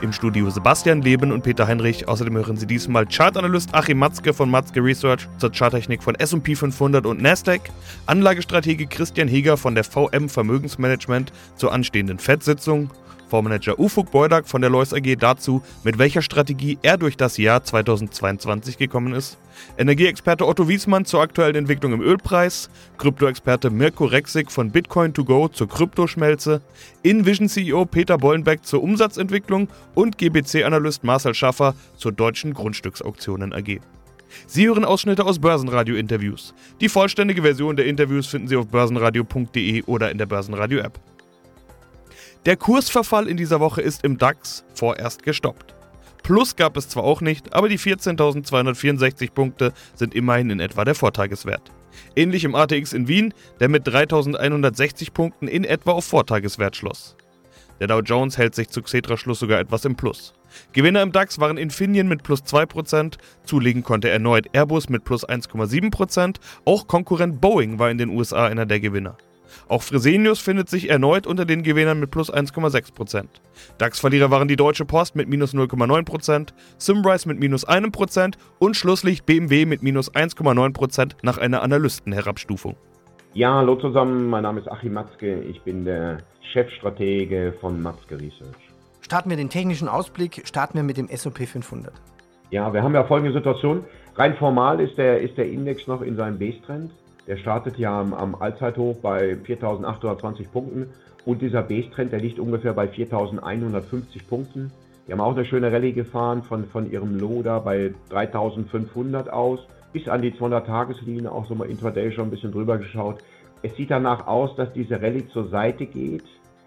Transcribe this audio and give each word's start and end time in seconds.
Im 0.00 0.12
Studio 0.12 0.48
Sebastian 0.48 1.02
Leben 1.02 1.32
und 1.32 1.42
Peter 1.42 1.66
Heinrich. 1.66 2.06
Außerdem 2.06 2.36
hören 2.36 2.56
Sie 2.56 2.66
diesmal 2.66 3.04
Chartanalyst 3.04 3.74
Achim 3.74 3.98
Matzke 3.98 4.32
von 4.32 4.48
Matzke 4.48 4.80
Research 4.80 5.28
zur 5.38 5.50
Charttechnik 5.50 6.04
von 6.04 6.14
S&P 6.14 6.54
500 6.54 7.04
und 7.04 7.20
Nasdaq, 7.20 7.62
Anlagestratege 8.06 8.86
Christian 8.86 9.26
Heger 9.26 9.56
von 9.56 9.74
der 9.74 9.82
VM 9.82 10.28
Vermögensmanagement 10.28 11.32
zur 11.56 11.72
anstehenden 11.72 12.20
FED-Sitzung 12.20 12.90
Fondsmanager 13.28 13.78
Ufuk 13.78 14.10
Beudak 14.10 14.48
von 14.48 14.60
der 14.60 14.70
Lois 14.70 14.92
AG 14.92 15.16
dazu, 15.18 15.62
mit 15.84 15.98
welcher 15.98 16.22
Strategie 16.22 16.78
er 16.82 16.96
durch 16.96 17.16
das 17.16 17.36
Jahr 17.36 17.62
2022 17.62 18.78
gekommen 18.78 19.12
ist. 19.12 19.38
Energieexperte 19.76 20.46
Otto 20.46 20.68
Wiesmann 20.68 21.04
zur 21.04 21.20
aktuellen 21.20 21.56
Entwicklung 21.56 21.92
im 21.92 22.00
Ölpreis, 22.00 22.70
Kryptoexperte 22.96 23.70
Mirko 23.70 24.04
Rexig 24.04 24.50
von 24.50 24.72
Bitcoin2Go 24.72 25.52
zur 25.52 25.68
Kryptoschmelze, 25.68 26.62
InVision 27.02 27.48
CEO 27.48 27.84
Peter 27.84 28.18
Bollenbeck 28.18 28.64
zur 28.64 28.82
Umsatzentwicklung 28.82 29.68
und 29.94 30.18
GBC-Analyst 30.18 31.04
Marcel 31.04 31.34
Schaffer 31.34 31.74
zur 31.96 32.12
deutschen 32.12 32.54
Grundstücksauktionen 32.54 33.52
AG. 33.52 33.80
Sie 34.46 34.66
hören 34.66 34.84
Ausschnitte 34.84 35.24
aus 35.24 35.38
Börsenradio-Interviews. 35.38 36.54
Die 36.80 36.88
vollständige 36.88 37.42
Version 37.42 37.76
der 37.76 37.86
Interviews 37.86 38.26
finden 38.26 38.48
Sie 38.48 38.56
auf 38.56 38.68
börsenradio.de 38.68 39.82
oder 39.84 40.10
in 40.10 40.18
der 40.18 40.26
Börsenradio-App. 40.26 41.00
Der 42.46 42.56
Kursverfall 42.56 43.28
in 43.28 43.36
dieser 43.36 43.60
Woche 43.60 43.82
ist 43.82 44.04
im 44.04 44.16
DAX 44.16 44.64
vorerst 44.74 45.22
gestoppt. 45.22 45.74
Plus 46.22 46.56
gab 46.56 46.76
es 46.76 46.88
zwar 46.88 47.04
auch 47.04 47.20
nicht, 47.20 47.52
aber 47.54 47.68
die 47.68 47.78
14.264 47.78 49.32
Punkte 49.32 49.72
sind 49.94 50.14
immerhin 50.14 50.50
in 50.50 50.60
etwa 50.60 50.84
der 50.84 50.94
Vortageswert. 50.94 51.72
Ähnlich 52.14 52.44
im 52.44 52.54
ATX 52.54 52.92
in 52.92 53.08
Wien, 53.08 53.34
der 53.60 53.68
mit 53.68 53.86
3.160 53.86 55.12
Punkten 55.12 55.48
in 55.48 55.64
etwa 55.64 55.92
auf 55.92 56.04
Vortageswert 56.04 56.76
schloss. 56.76 57.16
Der 57.80 57.86
Dow 57.86 58.00
Jones 58.00 58.38
hält 58.38 58.54
sich 58.54 58.68
zu 58.68 58.82
Xetra-Schluss 58.82 59.38
sogar 59.38 59.60
etwas 59.60 59.84
im 59.84 59.96
Plus. 59.96 60.34
Gewinner 60.72 61.02
im 61.02 61.12
DAX 61.12 61.38
waren 61.38 61.58
Infineon 61.58 62.08
mit 62.08 62.22
plus 62.22 62.42
2%, 62.42 63.18
zulegen 63.44 63.82
konnte 63.82 64.08
erneut 64.08 64.46
Airbus 64.52 64.88
mit 64.88 65.04
plus 65.04 65.28
1,7%, 65.28 66.36
auch 66.64 66.86
Konkurrent 66.86 67.40
Boeing 67.40 67.78
war 67.78 67.90
in 67.90 67.98
den 67.98 68.10
USA 68.10 68.46
einer 68.46 68.66
der 68.66 68.80
Gewinner. 68.80 69.16
Auch 69.68 69.82
Fresenius 69.82 70.40
findet 70.40 70.68
sich 70.68 70.90
erneut 70.90 71.26
unter 71.26 71.44
den 71.44 71.62
Gewinnern 71.62 72.00
mit 72.00 72.10
plus 72.10 72.32
1,6%. 72.32 73.26
DAX-Verlierer 73.78 74.30
waren 74.30 74.48
die 74.48 74.56
Deutsche 74.56 74.84
Post 74.84 75.16
mit 75.16 75.28
minus 75.28 75.54
0,9%, 75.54 76.48
Symrise 76.78 77.28
mit 77.28 77.38
minus 77.38 77.66
1% 77.66 78.34
und 78.58 78.76
Schlusslicht 78.76 79.26
BMW 79.26 79.66
mit 79.66 79.82
minus 79.82 80.12
1,9% 80.14 81.12
nach 81.22 81.38
einer 81.38 81.62
Analystenherabstufung. 81.62 82.76
Ja, 83.34 83.54
hallo 83.54 83.76
zusammen, 83.76 84.28
mein 84.30 84.42
Name 84.42 84.60
ist 84.60 84.68
Achim 84.68 84.94
Matzke, 84.94 85.40
ich 85.42 85.60
bin 85.62 85.84
der 85.84 86.18
Chefstratege 86.52 87.54
von 87.60 87.80
Matzke 87.80 88.16
Research. 88.16 88.56
Starten 89.00 89.30
wir 89.30 89.36
den 89.36 89.50
technischen 89.50 89.88
Ausblick, 89.88 90.42
starten 90.44 90.74
wir 90.74 90.82
mit 90.82 90.96
dem 90.96 91.08
S&P 91.08 91.46
500. 91.46 91.92
Ja, 92.50 92.72
wir 92.72 92.82
haben 92.82 92.94
ja 92.94 93.04
folgende 93.04 93.34
Situation. 93.34 93.84
Rein 94.16 94.36
formal 94.36 94.80
ist 94.80 94.96
der, 94.96 95.20
ist 95.20 95.36
der 95.36 95.48
Index 95.48 95.86
noch 95.86 96.02
in 96.02 96.16
seinem 96.16 96.38
Base-Trend. 96.38 96.90
Der 97.28 97.36
startet 97.36 97.76
ja 97.76 98.00
am, 98.00 98.14
am 98.14 98.34
Allzeithoch 98.34 98.96
bei 99.02 99.36
4.820 99.46 100.50
Punkten 100.50 100.86
und 101.26 101.42
dieser 101.42 101.62
Base-Trend, 101.62 102.10
der 102.10 102.20
liegt 102.20 102.38
ungefähr 102.38 102.72
bei 102.72 102.86
4.150 102.86 104.26
Punkten. 104.26 104.72
Die 105.06 105.12
haben 105.12 105.20
auch 105.20 105.36
eine 105.36 105.44
schöne 105.44 105.70
Rallye 105.70 105.92
gefahren 105.92 106.42
von, 106.42 106.64
von 106.64 106.90
ihrem 106.90 107.18
Low 107.18 107.42
da 107.42 107.58
bei 107.58 107.92
3.500 108.10 109.28
aus 109.28 109.60
bis 109.92 110.08
an 110.08 110.22
die 110.22 110.32
200-Tageslinie, 110.32 111.30
auch 111.30 111.46
so 111.46 111.54
mal 111.54 111.68
intraday 111.68 112.12
schon 112.12 112.28
ein 112.28 112.30
bisschen 112.30 112.52
drüber 112.52 112.78
geschaut. 112.78 113.18
Es 113.62 113.76
sieht 113.76 113.90
danach 113.90 114.26
aus, 114.26 114.56
dass 114.56 114.72
diese 114.72 115.00
Rallye 115.02 115.28
zur 115.28 115.48
Seite 115.48 115.84
geht. 115.84 116.24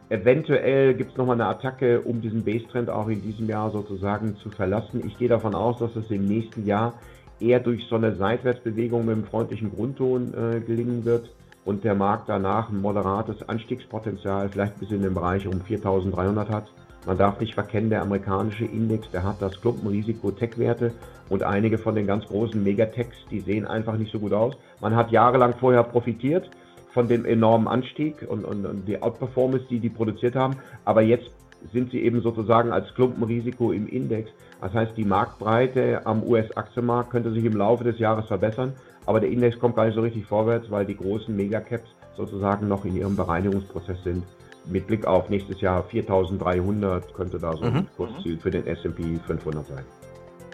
Eventuell 0.09 0.93
gibt 0.93 1.11
es 1.11 1.17
nochmal 1.17 1.35
eine 1.35 1.47
Attacke, 1.47 2.01
um 2.01 2.21
diesen 2.21 2.43
Base-Trend 2.43 2.89
auch 2.89 3.07
in 3.07 3.21
diesem 3.21 3.47
Jahr 3.47 3.71
sozusagen 3.71 4.35
zu 4.37 4.49
verlassen. 4.49 5.01
Ich 5.07 5.17
gehe 5.17 5.29
davon 5.29 5.55
aus, 5.55 5.79
dass 5.79 5.95
es 5.95 6.11
im 6.11 6.25
nächsten 6.25 6.65
Jahr 6.65 6.93
eher 7.41 7.59
durch 7.59 7.85
so 7.87 7.95
eine 7.95 8.15
Seitwärtsbewegung 8.15 9.05
mit 9.05 9.15
einem 9.15 9.25
freundlichen 9.25 9.71
Grundton 9.73 10.33
äh, 10.33 10.59
gelingen 10.59 11.05
wird 11.05 11.29
und 11.65 11.83
der 11.83 11.95
Markt 11.95 12.29
danach 12.29 12.69
ein 12.69 12.81
moderates 12.81 13.47
Anstiegspotenzial, 13.47 14.49
vielleicht 14.49 14.79
bis 14.79 14.91
in 14.91 15.01
den 15.01 15.13
Bereich 15.13 15.47
um 15.47 15.61
4300 15.61 16.49
hat. 16.49 16.71
Man 17.05 17.17
darf 17.17 17.39
nicht 17.39 17.55
verkennen, 17.55 17.89
der 17.89 18.03
amerikanische 18.03 18.65
Index, 18.65 19.09
der 19.09 19.23
hat 19.23 19.41
das 19.41 19.59
Klumpenrisiko 19.59 20.31
Tech-Werte 20.31 20.93
und 21.29 21.43
einige 21.43 21.77
von 21.77 21.95
den 21.95 22.05
ganz 22.05 22.25
großen 22.25 22.61
Megatechs, 22.61 23.17
die 23.31 23.39
sehen 23.39 23.65
einfach 23.65 23.97
nicht 23.97 24.11
so 24.11 24.19
gut 24.19 24.33
aus. 24.33 24.55
Man 24.81 24.95
hat 24.95 25.11
jahrelang 25.11 25.55
vorher 25.59 25.83
profitiert 25.83 26.49
von 26.93 27.07
dem 27.07 27.25
enormen 27.25 27.67
Anstieg 27.67 28.27
und, 28.27 28.45
und, 28.45 28.65
und 28.65 28.87
die 28.87 29.01
Outperformance, 29.01 29.65
die 29.69 29.79
die 29.79 29.89
produziert 29.89 30.35
haben, 30.35 30.57
aber 30.85 31.01
jetzt 31.01 31.31
sind 31.71 31.91
sie 31.91 32.01
eben 32.01 32.21
sozusagen 32.21 32.71
als 32.71 32.93
Klumpenrisiko 32.95 33.71
im 33.71 33.87
Index. 33.87 34.29
Das 34.61 34.73
heißt, 34.73 34.91
die 34.95 35.05
Marktbreite 35.05 36.05
am 36.05 36.23
US-Aktienmarkt 36.23 37.09
könnte 37.09 37.31
sich 37.33 37.43
im 37.43 37.57
Laufe 37.57 37.83
des 37.83 37.97
Jahres 37.97 38.27
verbessern, 38.27 38.73
aber 39.07 39.19
der 39.19 39.31
Index 39.31 39.59
kommt 39.59 39.75
gar 39.75 39.85
nicht 39.85 39.95
so 39.95 40.01
richtig 40.01 40.25
vorwärts, 40.25 40.69
weil 40.69 40.85
die 40.85 40.95
großen 40.95 41.35
Megacaps 41.35 41.89
sozusagen 42.15 42.67
noch 42.67 42.85
in 42.85 42.95
ihrem 42.95 43.15
Bereinigungsprozess 43.15 44.03
sind. 44.03 44.23
Mit 44.65 44.85
Blick 44.85 45.07
auf 45.07 45.29
nächstes 45.29 45.59
Jahr 45.61 45.83
4300 45.83 47.13
könnte 47.15 47.39
da 47.39 47.57
so 47.57 47.63
ein 47.63 47.73
mhm. 47.73 47.87
Kursziel 47.97 48.37
für 48.37 48.51
den 48.51 48.67
S&P 48.67 49.17
500 49.25 49.65
sein. 49.65 49.83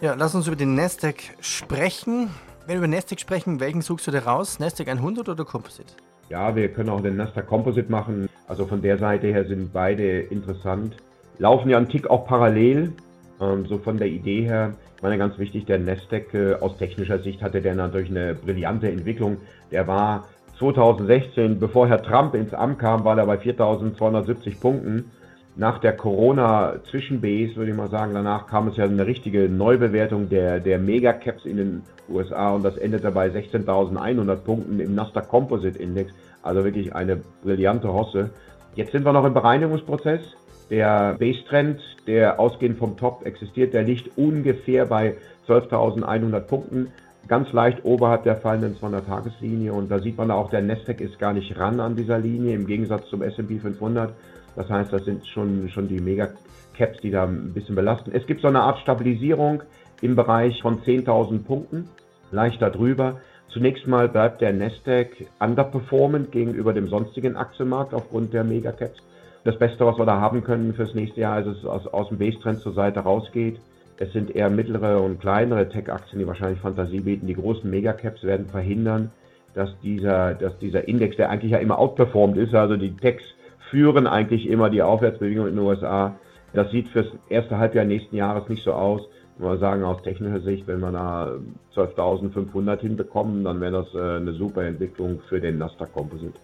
Ja, 0.01 0.13
lass 0.13 0.33
uns 0.33 0.47
über 0.47 0.55
den 0.55 0.75
Nasdaq 0.75 1.15
sprechen. 1.41 2.29
Wenn 2.65 2.75
wir 2.75 2.77
über 2.77 2.87
Nasdaq 2.87 3.19
sprechen, 3.19 3.59
welchen 3.59 3.81
suchst 3.81 4.07
du 4.07 4.11
da 4.11 4.19
raus? 4.19 4.59
Nasdaq 4.59 4.87
100 4.87 5.27
oder 5.27 5.43
Composite? 5.43 5.93
Ja, 6.29 6.55
wir 6.55 6.71
können 6.71 6.89
auch 6.89 7.01
den 7.01 7.17
Nasdaq 7.17 7.47
Composite 7.47 7.91
machen. 7.91 8.29
Also 8.47 8.65
von 8.65 8.81
der 8.81 8.97
Seite 8.97 9.27
her 9.27 9.45
sind 9.45 9.73
beide 9.73 10.19
interessant. 10.21 10.95
Laufen 11.39 11.69
ja 11.69 11.77
einen 11.77 11.89
Tick 11.89 12.09
auch 12.09 12.25
parallel. 12.25 12.93
Ähm, 13.39 13.65
so 13.67 13.77
von 13.77 13.97
der 13.97 14.07
Idee 14.07 14.43
her, 14.43 14.73
ich 14.95 15.03
meine 15.03 15.17
ganz 15.17 15.37
wichtig, 15.37 15.65
der 15.65 15.79
Nasdaq 15.79 16.33
äh, 16.33 16.53
aus 16.55 16.77
technischer 16.77 17.19
Sicht 17.19 17.41
hatte 17.41 17.61
der 17.61 17.75
natürlich 17.75 18.09
eine 18.09 18.33
brillante 18.33 18.89
Entwicklung. 18.89 19.37
Der 19.71 19.87
war 19.87 20.25
2016, 20.59 21.59
bevor 21.59 21.87
Herr 21.87 22.01
Trump 22.01 22.33
ins 22.33 22.53
Amt 22.53 22.79
kam, 22.79 23.03
war 23.03 23.17
er 23.17 23.27
bei 23.27 23.35
4.270 23.35 24.59
Punkten. 24.59 25.11
Nach 25.55 25.79
der 25.79 25.93
Corona-Zwischenbase, 25.93 27.55
würde 27.55 27.71
ich 27.71 27.77
mal 27.77 27.89
sagen, 27.89 28.13
danach 28.13 28.45
kam 28.45 28.67
es 28.67 28.77
ja 28.77 28.85
eine 28.85 29.07
richtige 29.07 29.49
Neubewertung 29.49 30.29
der, 30.29 30.59
der 30.59 30.77
Megacaps 30.77 31.45
in 31.45 31.57
den 31.57 31.81
USA 32.09 32.51
und 32.51 32.63
das 32.63 32.77
endete 32.77 33.11
bei 33.11 33.27
16.100 33.29 34.35
Punkten 34.35 34.79
im 34.79 34.93
Nasdaq 34.93 35.27
Composite 35.29 35.79
Index. 35.79 36.11
Also 36.43 36.63
wirklich 36.63 36.93
eine 36.95 37.17
brillante 37.43 37.91
Hosse. 37.91 38.29
Jetzt 38.75 38.91
sind 38.91 39.03
wir 39.03 39.13
noch 39.13 39.25
im 39.25 39.33
Bereinigungsprozess. 39.33 40.21
Der 40.69 41.15
Base-Trend, 41.17 41.79
der 42.07 42.39
ausgehend 42.39 42.77
vom 42.77 42.97
Top 42.97 43.25
existiert, 43.25 43.73
der 43.73 43.83
liegt 43.83 44.17
ungefähr 44.17 44.85
bei 44.85 45.15
12.100 45.47 46.39
Punkten. 46.41 46.91
Ganz 47.27 47.51
leicht 47.53 47.83
oberhalb 47.83 48.23
der 48.23 48.37
fallenden 48.37 48.75
200-Tageslinie 48.75 49.71
und 49.71 49.89
da 49.89 49.99
sieht 49.99 50.17
man 50.17 50.31
auch, 50.31 50.49
der 50.49 50.61
Nasdaq 50.61 51.01
ist 51.01 51.19
gar 51.19 51.33
nicht 51.33 51.57
ran 51.57 51.79
an 51.79 51.95
dieser 51.95 52.19
Linie 52.19 52.55
im 52.55 52.67
Gegensatz 52.67 53.07
zum 53.09 53.21
S&P 53.21 53.59
500. 53.59 54.13
Das 54.55 54.69
heißt, 54.69 54.91
das 54.91 55.05
sind 55.05 55.25
schon, 55.27 55.69
schon 55.69 55.87
die 55.87 55.99
Mega-Caps, 55.99 56.99
die 57.01 57.11
da 57.11 57.25
ein 57.25 57.53
bisschen 57.53 57.75
belasten. 57.75 58.11
Es 58.13 58.25
gibt 58.27 58.41
so 58.41 58.47
eine 58.47 58.61
Art 58.61 58.79
Stabilisierung 58.79 59.63
im 60.01 60.15
Bereich 60.15 60.61
von 60.61 60.81
10.000 60.81 61.43
Punkten, 61.43 61.89
leicht 62.31 62.61
darüber. 62.61 63.19
Zunächst 63.49 63.87
mal 63.87 64.09
bleibt 64.09 64.41
der 64.41 64.53
Nasdaq 64.53 65.27
underperformant 65.39 66.31
gegenüber 66.31 66.73
dem 66.73 66.87
sonstigen 66.87 67.35
Aktienmarkt 67.35 67.93
aufgrund 67.93 68.33
der 68.33 68.43
Megacaps. 68.43 69.01
Das 69.47 69.57
Beste, 69.57 69.85
was 69.85 69.97
wir 69.97 70.05
da 70.05 70.19
haben 70.19 70.43
können 70.43 70.73
fürs 70.73 70.93
nächste 70.93 71.21
Jahr, 71.21 71.39
ist 71.39 71.47
es 71.47 71.65
aus, 71.65 71.87
aus 71.87 72.09
dem 72.09 72.17
Base-Trend 72.17 72.59
zur 72.59 72.73
Seite 72.73 72.99
rausgeht. 72.99 73.61
Es 73.95 74.11
sind 74.11 74.35
eher 74.35 74.49
mittlere 74.49 75.01
und 75.01 75.21
kleinere 75.21 75.69
Tech-Aktien, 75.69 76.19
die 76.19 76.27
wahrscheinlich 76.27 76.59
Fantasie 76.59 76.99
bieten. 76.99 77.27
Die 77.27 77.33
großen 77.35 77.69
Megacaps 77.69 78.23
werden 78.23 78.47
verhindern, 78.47 79.09
dass 79.53 79.69
dieser, 79.79 80.33
dass 80.33 80.59
dieser 80.59 80.85
Index, 80.89 81.15
der 81.15 81.29
eigentlich 81.29 81.53
ja 81.53 81.59
immer 81.59 81.79
outperformed 81.79 82.35
ist, 82.35 82.53
also 82.53 82.75
die 82.75 82.93
Techs 82.97 83.23
führen 83.69 84.05
eigentlich 84.05 84.49
immer 84.49 84.69
die 84.69 84.81
Aufwärtsbewegung 84.81 85.47
in 85.47 85.55
den 85.55 85.65
USA. 85.65 86.13
Das 86.51 86.69
sieht 86.71 86.89
fürs 86.89 87.07
erste 87.29 87.57
Halbjahr 87.57 87.85
nächsten 87.85 88.17
Jahres 88.17 88.49
nicht 88.49 88.65
so 88.65 88.73
aus 88.73 89.07
mal 89.37 89.57
sagen, 89.59 89.85
aus 89.85 90.01
technischer 90.01 90.41
Sicht, 90.41 90.67
wenn 90.67 90.81
wir 90.81 90.91
da 90.91 91.37
12.500 91.73 92.81
hinbekommen, 92.81 93.45
dann 93.45 93.61
wäre 93.61 93.71
das 93.71 93.95
äh, 93.95 94.17
eine 94.17 94.33
super 94.33 94.65
Entwicklung 94.65 95.21
für 95.29 95.39
den 95.39 95.57
Nasdaq 95.57 95.93
Composite. 95.93 96.37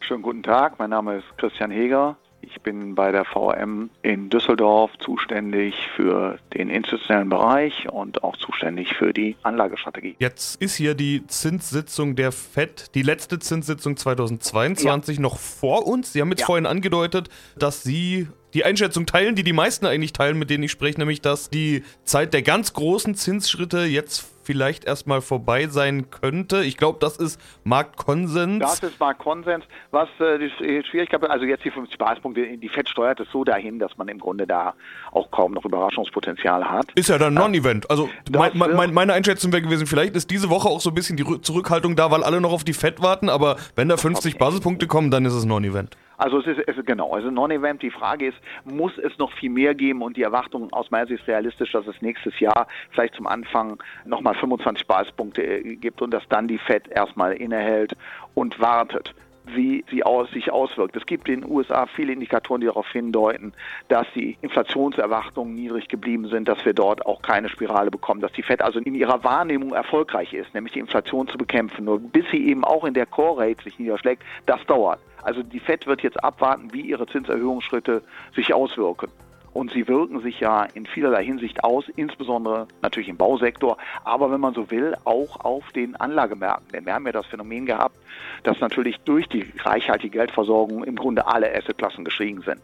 Schönen 0.00 0.22
guten 0.22 0.42
Tag, 0.42 0.78
mein 0.78 0.90
Name 0.90 1.18
ist 1.18 1.38
Christian 1.38 1.70
Heger. 1.70 2.16
Ich 2.42 2.60
bin 2.62 2.94
bei 2.94 3.12
der 3.12 3.24
VM 3.24 3.90
in 4.02 4.30
Düsseldorf 4.30 4.90
zuständig 4.98 5.74
für 5.96 6.38
den 6.54 6.70
institutionellen 6.70 7.28
Bereich 7.28 7.88
und 7.90 8.24
auch 8.24 8.36
zuständig 8.36 8.94
für 8.94 9.12
die 9.12 9.36
Anlagestrategie. 9.42 10.16
Jetzt 10.18 10.60
ist 10.60 10.76
hier 10.76 10.94
die 10.94 11.26
Zinssitzung 11.26 12.16
der 12.16 12.32
FED, 12.32 12.94
die 12.94 13.02
letzte 13.02 13.38
Zinssitzung 13.38 13.96
2022 13.96 15.16
ja. 15.16 15.22
noch 15.22 15.38
vor 15.38 15.86
uns. 15.86 16.12
Sie 16.12 16.20
haben 16.20 16.30
jetzt 16.30 16.40
ja. 16.40 16.46
vorhin 16.46 16.66
angedeutet, 16.66 17.28
dass 17.58 17.82
Sie 17.82 18.28
die 18.54 18.64
Einschätzung 18.64 19.06
teilen, 19.06 19.36
die 19.36 19.44
die 19.44 19.52
meisten 19.52 19.86
eigentlich 19.86 20.12
teilen, 20.12 20.38
mit 20.38 20.50
denen 20.50 20.64
ich 20.64 20.72
spreche, 20.72 20.98
nämlich 20.98 21.20
dass 21.20 21.50
die 21.50 21.84
Zeit 22.04 22.34
der 22.34 22.42
ganz 22.42 22.72
großen 22.72 23.14
Zinsschritte 23.14 23.84
jetzt 23.84 24.26
vielleicht 24.50 24.84
erstmal 24.84 25.20
vorbei 25.20 25.68
sein 25.68 26.10
könnte. 26.10 26.64
Ich 26.64 26.76
glaube, 26.76 26.98
das 27.00 27.18
ist 27.18 27.40
Marktkonsens. 27.62 28.58
Das 28.58 28.80
ist 28.80 28.98
Marktkonsens. 28.98 29.64
Was 29.92 30.08
äh, 30.18 30.38
die 30.38 30.82
Schwierigkeit, 30.90 31.22
also 31.30 31.44
jetzt 31.44 31.64
die 31.64 31.70
50 31.70 31.96
Basispunkte, 31.98 32.56
die 32.56 32.68
FED 32.68 32.88
steuert 32.88 33.20
es 33.20 33.28
so 33.30 33.44
dahin, 33.44 33.78
dass 33.78 33.96
man 33.96 34.08
im 34.08 34.18
Grunde 34.18 34.48
da 34.48 34.74
auch 35.12 35.30
kaum 35.30 35.52
noch 35.52 35.64
Überraschungspotenzial 35.64 36.68
hat. 36.68 36.90
Ist 36.96 37.10
ja 37.10 37.18
dann 37.18 37.34
Non-Event. 37.34 37.88
Also 37.88 38.08
mein, 38.32 38.50
mein, 38.56 38.92
meine 38.92 39.12
Einschätzung 39.12 39.52
wäre 39.52 39.62
gewesen, 39.62 39.86
vielleicht 39.86 40.16
ist 40.16 40.28
diese 40.32 40.50
Woche 40.50 40.68
auch 40.68 40.80
so 40.80 40.90
ein 40.90 40.94
bisschen 40.94 41.16
die 41.16 41.40
Zurückhaltung 41.42 41.94
da, 41.94 42.10
weil 42.10 42.24
alle 42.24 42.40
noch 42.40 42.52
auf 42.52 42.64
die 42.64 42.72
FED 42.72 43.00
warten, 43.00 43.28
aber 43.28 43.56
wenn 43.76 43.88
da 43.88 43.96
50 43.96 44.34
okay. 44.34 44.38
Basispunkte 44.44 44.88
kommen, 44.88 45.12
dann 45.12 45.24
ist 45.26 45.34
es 45.34 45.44
Non-Event. 45.44 45.96
Also 46.20 46.38
es 46.38 46.46
ist, 46.46 46.60
es 46.68 46.76
ist 46.76 46.86
genau, 46.86 47.14
also 47.14 47.30
Non-Event. 47.30 47.80
Die 47.80 47.90
Frage 47.90 48.26
ist, 48.26 48.36
muss 48.64 48.92
es 48.98 49.16
noch 49.16 49.32
viel 49.32 49.48
mehr 49.48 49.74
geben? 49.74 50.02
Und 50.02 50.18
die 50.18 50.22
Erwartung 50.22 50.70
aus 50.70 50.90
meiner 50.90 51.06
Sicht 51.06 51.22
ist 51.22 51.28
realistisch, 51.28 51.72
dass 51.72 51.86
es 51.86 52.02
nächstes 52.02 52.38
Jahr 52.38 52.68
vielleicht 52.90 53.14
zum 53.14 53.26
Anfang 53.26 53.82
nochmal 54.04 54.34
25 54.34 54.86
Basispunkte 54.86 55.42
äh, 55.42 55.76
gibt 55.76 56.02
und 56.02 56.10
dass 56.10 56.28
dann 56.28 56.46
die 56.46 56.58
Fed 56.58 56.88
erstmal 56.88 57.32
innehält 57.32 57.96
und 58.34 58.60
wartet 58.60 59.14
wie 59.46 59.84
sie 59.90 60.04
aus, 60.04 60.30
sich 60.30 60.52
auswirkt. 60.52 60.94
Es 60.94 61.06
gibt 61.06 61.28
in 61.28 61.40
den 61.40 61.50
USA 61.50 61.86
viele 61.86 62.12
Indikatoren, 62.12 62.60
die 62.60 62.66
darauf 62.66 62.86
hindeuten, 62.92 63.52
dass 63.88 64.06
die 64.14 64.36
Inflationserwartungen 64.42 65.54
niedrig 65.54 65.88
geblieben 65.88 66.28
sind, 66.28 66.46
dass 66.46 66.64
wir 66.64 66.74
dort 66.74 67.04
auch 67.06 67.22
keine 67.22 67.48
Spirale 67.48 67.90
bekommen, 67.90 68.20
dass 68.20 68.32
die 68.32 68.42
Fed 68.42 68.62
also 68.62 68.78
in 68.78 68.94
ihrer 68.94 69.24
Wahrnehmung 69.24 69.72
erfolgreich 69.72 70.34
ist, 70.34 70.54
nämlich 70.54 70.74
die 70.74 70.78
Inflation 70.78 71.26
zu 71.26 71.38
bekämpfen. 71.38 71.86
Nur 71.86 71.98
bis 71.98 72.26
sie 72.30 72.46
eben 72.46 72.64
auch 72.64 72.84
in 72.84 72.94
der 72.94 73.06
Core 73.06 73.42
Rate 73.42 73.64
sich 73.64 73.78
niederschlägt, 73.78 74.22
das 74.46 74.64
dauert. 74.66 75.00
Also 75.22 75.42
die 75.42 75.60
Fed 75.60 75.86
wird 75.86 76.02
jetzt 76.02 76.22
abwarten, 76.22 76.72
wie 76.72 76.82
ihre 76.82 77.06
Zinserhöhungsschritte 77.06 78.02
sich 78.34 78.54
auswirken. 78.54 79.08
Und 79.52 79.72
sie 79.72 79.88
wirken 79.88 80.20
sich 80.20 80.38
ja 80.38 80.64
in 80.74 80.86
vielerlei 80.86 81.24
Hinsicht 81.24 81.64
aus, 81.64 81.88
insbesondere 81.96 82.68
natürlich 82.82 83.08
im 83.08 83.16
Bausektor, 83.16 83.78
aber 84.04 84.30
wenn 84.30 84.40
man 84.40 84.54
so 84.54 84.70
will, 84.70 84.94
auch 85.04 85.40
auf 85.40 85.72
den 85.72 85.96
Anlagemärkten. 85.96 86.68
Denn 86.72 86.86
wir 86.86 86.94
haben 86.94 87.06
ja 87.06 87.12
das 87.12 87.26
Phänomen 87.26 87.66
gehabt, 87.66 87.96
dass 88.44 88.60
natürlich 88.60 88.98
durch 89.00 89.28
die 89.28 89.52
reichhaltige 89.64 90.18
Geldversorgung 90.18 90.84
im 90.84 90.94
Grunde 90.94 91.26
alle 91.26 91.52
Assetklassen 91.52 92.04
gestiegen 92.04 92.42
sind. 92.42 92.60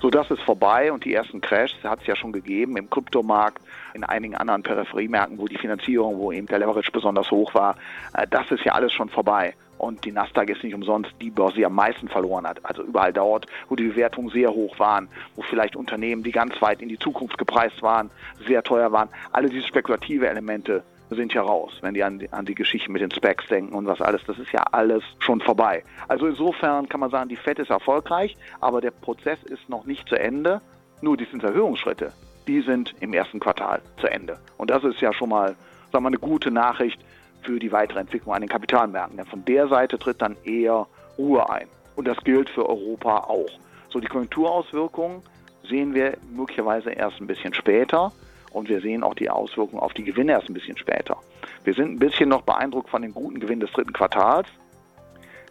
So, 0.00 0.10
das 0.10 0.30
ist 0.30 0.42
vorbei 0.42 0.92
und 0.92 1.04
die 1.04 1.14
ersten 1.14 1.40
Crashs 1.40 1.76
hat 1.84 2.00
es 2.00 2.06
ja 2.06 2.16
schon 2.16 2.32
gegeben 2.32 2.76
im 2.76 2.88
Kryptomarkt, 2.90 3.62
in 3.94 4.04
einigen 4.04 4.34
anderen 4.34 4.62
Peripheriemärkten, 4.62 5.38
wo 5.38 5.46
die 5.46 5.58
Finanzierung, 5.58 6.18
wo 6.18 6.32
eben 6.32 6.46
der 6.46 6.58
Leverage 6.58 6.92
besonders 6.92 7.30
hoch 7.30 7.54
war. 7.54 7.76
Äh, 8.14 8.26
das 8.28 8.50
ist 8.50 8.64
ja 8.64 8.72
alles 8.72 8.92
schon 8.92 9.08
vorbei. 9.08 9.54
Und 9.78 10.04
die 10.04 10.12
Nasdaq 10.12 10.50
ist 10.50 10.64
nicht 10.64 10.74
umsonst 10.74 11.12
die 11.20 11.30
Börse, 11.30 11.56
die 11.56 11.66
am 11.66 11.74
meisten 11.74 12.08
verloren 12.08 12.46
hat. 12.46 12.64
Also 12.64 12.82
überall 12.82 13.12
dort, 13.12 13.46
wo 13.68 13.76
die 13.76 13.84
Bewertungen 13.84 14.28
sehr 14.30 14.50
hoch 14.50 14.76
waren, 14.78 15.08
wo 15.36 15.42
vielleicht 15.42 15.76
Unternehmen, 15.76 16.24
die 16.24 16.32
ganz 16.32 16.60
weit 16.60 16.82
in 16.82 16.88
die 16.88 16.98
Zukunft 16.98 17.38
gepreist 17.38 17.80
waren, 17.80 18.10
sehr 18.46 18.62
teuer 18.64 18.90
waren. 18.90 19.08
Alle 19.30 19.48
diese 19.48 19.66
spekulative 19.66 20.28
Elemente 20.28 20.82
sind 21.10 21.32
ja 21.32 21.42
raus, 21.42 21.72
wenn 21.80 21.94
die 21.94 22.04
an, 22.04 22.18
die 22.18 22.32
an 22.32 22.44
die 22.44 22.54
Geschichte 22.54 22.90
mit 22.90 23.02
den 23.02 23.10
Specs 23.10 23.46
denken 23.46 23.74
und 23.74 23.86
was 23.86 24.00
alles. 24.00 24.22
Das 24.26 24.38
ist 24.38 24.52
ja 24.52 24.62
alles 24.72 25.02
schon 25.18 25.40
vorbei. 25.40 25.82
Also 26.06 26.26
insofern 26.26 26.88
kann 26.88 27.00
man 27.00 27.10
sagen, 27.10 27.28
die 27.28 27.36
FED 27.36 27.60
ist 27.60 27.70
erfolgreich, 27.70 28.36
aber 28.60 28.80
der 28.80 28.90
Prozess 28.90 29.42
ist 29.44 29.68
noch 29.68 29.84
nicht 29.84 30.08
zu 30.08 30.16
Ende. 30.16 30.60
Nur 31.00 31.16
die 31.16 31.30
Zinserhöhungsschritte, 31.30 32.12
die 32.46 32.60
sind 32.60 32.94
im 33.00 33.12
ersten 33.14 33.40
Quartal 33.40 33.80
zu 34.00 34.08
Ende. 34.08 34.38
Und 34.56 34.70
das 34.70 34.82
ist 34.84 35.00
ja 35.00 35.12
schon 35.12 35.28
mal, 35.28 35.48
sagen 35.48 35.58
wir 35.92 36.00
mal, 36.00 36.08
eine 36.08 36.18
gute 36.18 36.50
Nachricht 36.50 37.00
für 37.42 37.58
die 37.58 37.70
weitere 37.70 38.00
Entwicklung 38.00 38.34
an 38.34 38.40
den 38.40 38.48
Kapitalmärkten. 38.48 39.16
Denn 39.16 39.26
von 39.26 39.44
der 39.44 39.68
Seite 39.68 39.98
tritt 39.98 40.20
dann 40.20 40.36
eher 40.44 40.86
Ruhe 41.16 41.48
ein. 41.48 41.68
Und 41.94 42.06
das 42.06 42.18
gilt 42.24 42.50
für 42.50 42.68
Europa 42.68 43.18
auch. 43.18 43.50
So, 43.90 44.00
die 44.00 44.08
Konjunkturauswirkungen 44.08 45.22
sehen 45.68 45.94
wir 45.94 46.18
möglicherweise 46.34 46.90
erst 46.90 47.20
ein 47.20 47.26
bisschen 47.26 47.54
später 47.54 48.12
und 48.52 48.68
wir 48.68 48.80
sehen 48.80 49.02
auch 49.02 49.14
die 49.14 49.30
Auswirkungen 49.30 49.82
auf 49.82 49.94
die 49.94 50.04
Gewinne 50.04 50.32
erst 50.32 50.48
ein 50.48 50.54
bisschen 50.54 50.76
später. 50.76 51.16
Wir 51.64 51.74
sind 51.74 51.92
ein 51.92 51.98
bisschen 51.98 52.28
noch 52.28 52.42
beeindruckt 52.42 52.88
von 52.88 53.02
den 53.02 53.12
guten 53.12 53.40
Gewinnen 53.40 53.60
des 53.60 53.72
dritten 53.72 53.92
Quartals, 53.92 54.48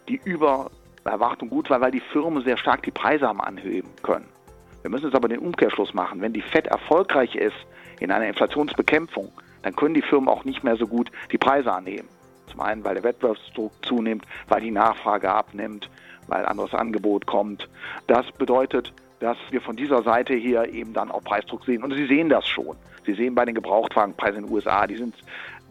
die 0.08 0.20
über 0.24 0.70
Erwartung 1.04 1.48
gut 1.48 1.70
waren, 1.70 1.80
weil 1.80 1.90
die 1.90 2.00
Firmen 2.00 2.42
sehr 2.44 2.56
stark 2.56 2.82
die 2.82 2.90
Preise 2.90 3.28
haben 3.28 3.40
anheben 3.40 3.90
können. 4.02 4.26
Wir 4.82 4.90
müssen 4.90 5.06
jetzt 5.06 5.16
aber 5.16 5.28
den 5.28 5.40
Umkehrschluss 5.40 5.94
machen. 5.94 6.20
Wenn 6.20 6.32
die 6.32 6.42
FED 6.42 6.66
erfolgreich 6.68 7.34
ist 7.34 7.56
in 8.00 8.10
einer 8.10 8.26
Inflationsbekämpfung, 8.26 9.32
dann 9.62 9.74
können 9.74 9.94
die 9.94 10.02
Firmen 10.02 10.28
auch 10.28 10.44
nicht 10.44 10.62
mehr 10.62 10.76
so 10.76 10.86
gut 10.86 11.10
die 11.32 11.38
Preise 11.38 11.72
anheben. 11.72 12.08
Zum 12.50 12.60
einen, 12.60 12.84
weil 12.84 12.94
der 12.94 13.04
Wettbewerbsdruck 13.04 13.72
zunimmt, 13.82 14.24
weil 14.48 14.60
die 14.60 14.70
Nachfrage 14.70 15.30
abnimmt, 15.30 15.90
weil 16.28 16.46
anderes 16.46 16.74
Angebot 16.74 17.26
kommt. 17.26 17.68
Das 18.06 18.30
bedeutet, 18.32 18.92
dass 19.20 19.36
wir 19.50 19.60
von 19.60 19.76
dieser 19.76 20.02
Seite 20.02 20.34
hier 20.34 20.72
eben 20.72 20.92
dann 20.92 21.10
auch 21.10 21.22
Preisdruck 21.22 21.64
sehen. 21.64 21.82
Und 21.82 21.94
Sie 21.94 22.06
sehen 22.06 22.28
das 22.28 22.46
schon. 22.48 22.76
Sie 23.04 23.14
sehen 23.14 23.34
bei 23.34 23.44
den 23.44 23.54
Gebrauchtwagenpreisen 23.54 24.40
in 24.40 24.46
den 24.46 24.54
USA, 24.54 24.86
die 24.86 24.96
sind 24.96 25.14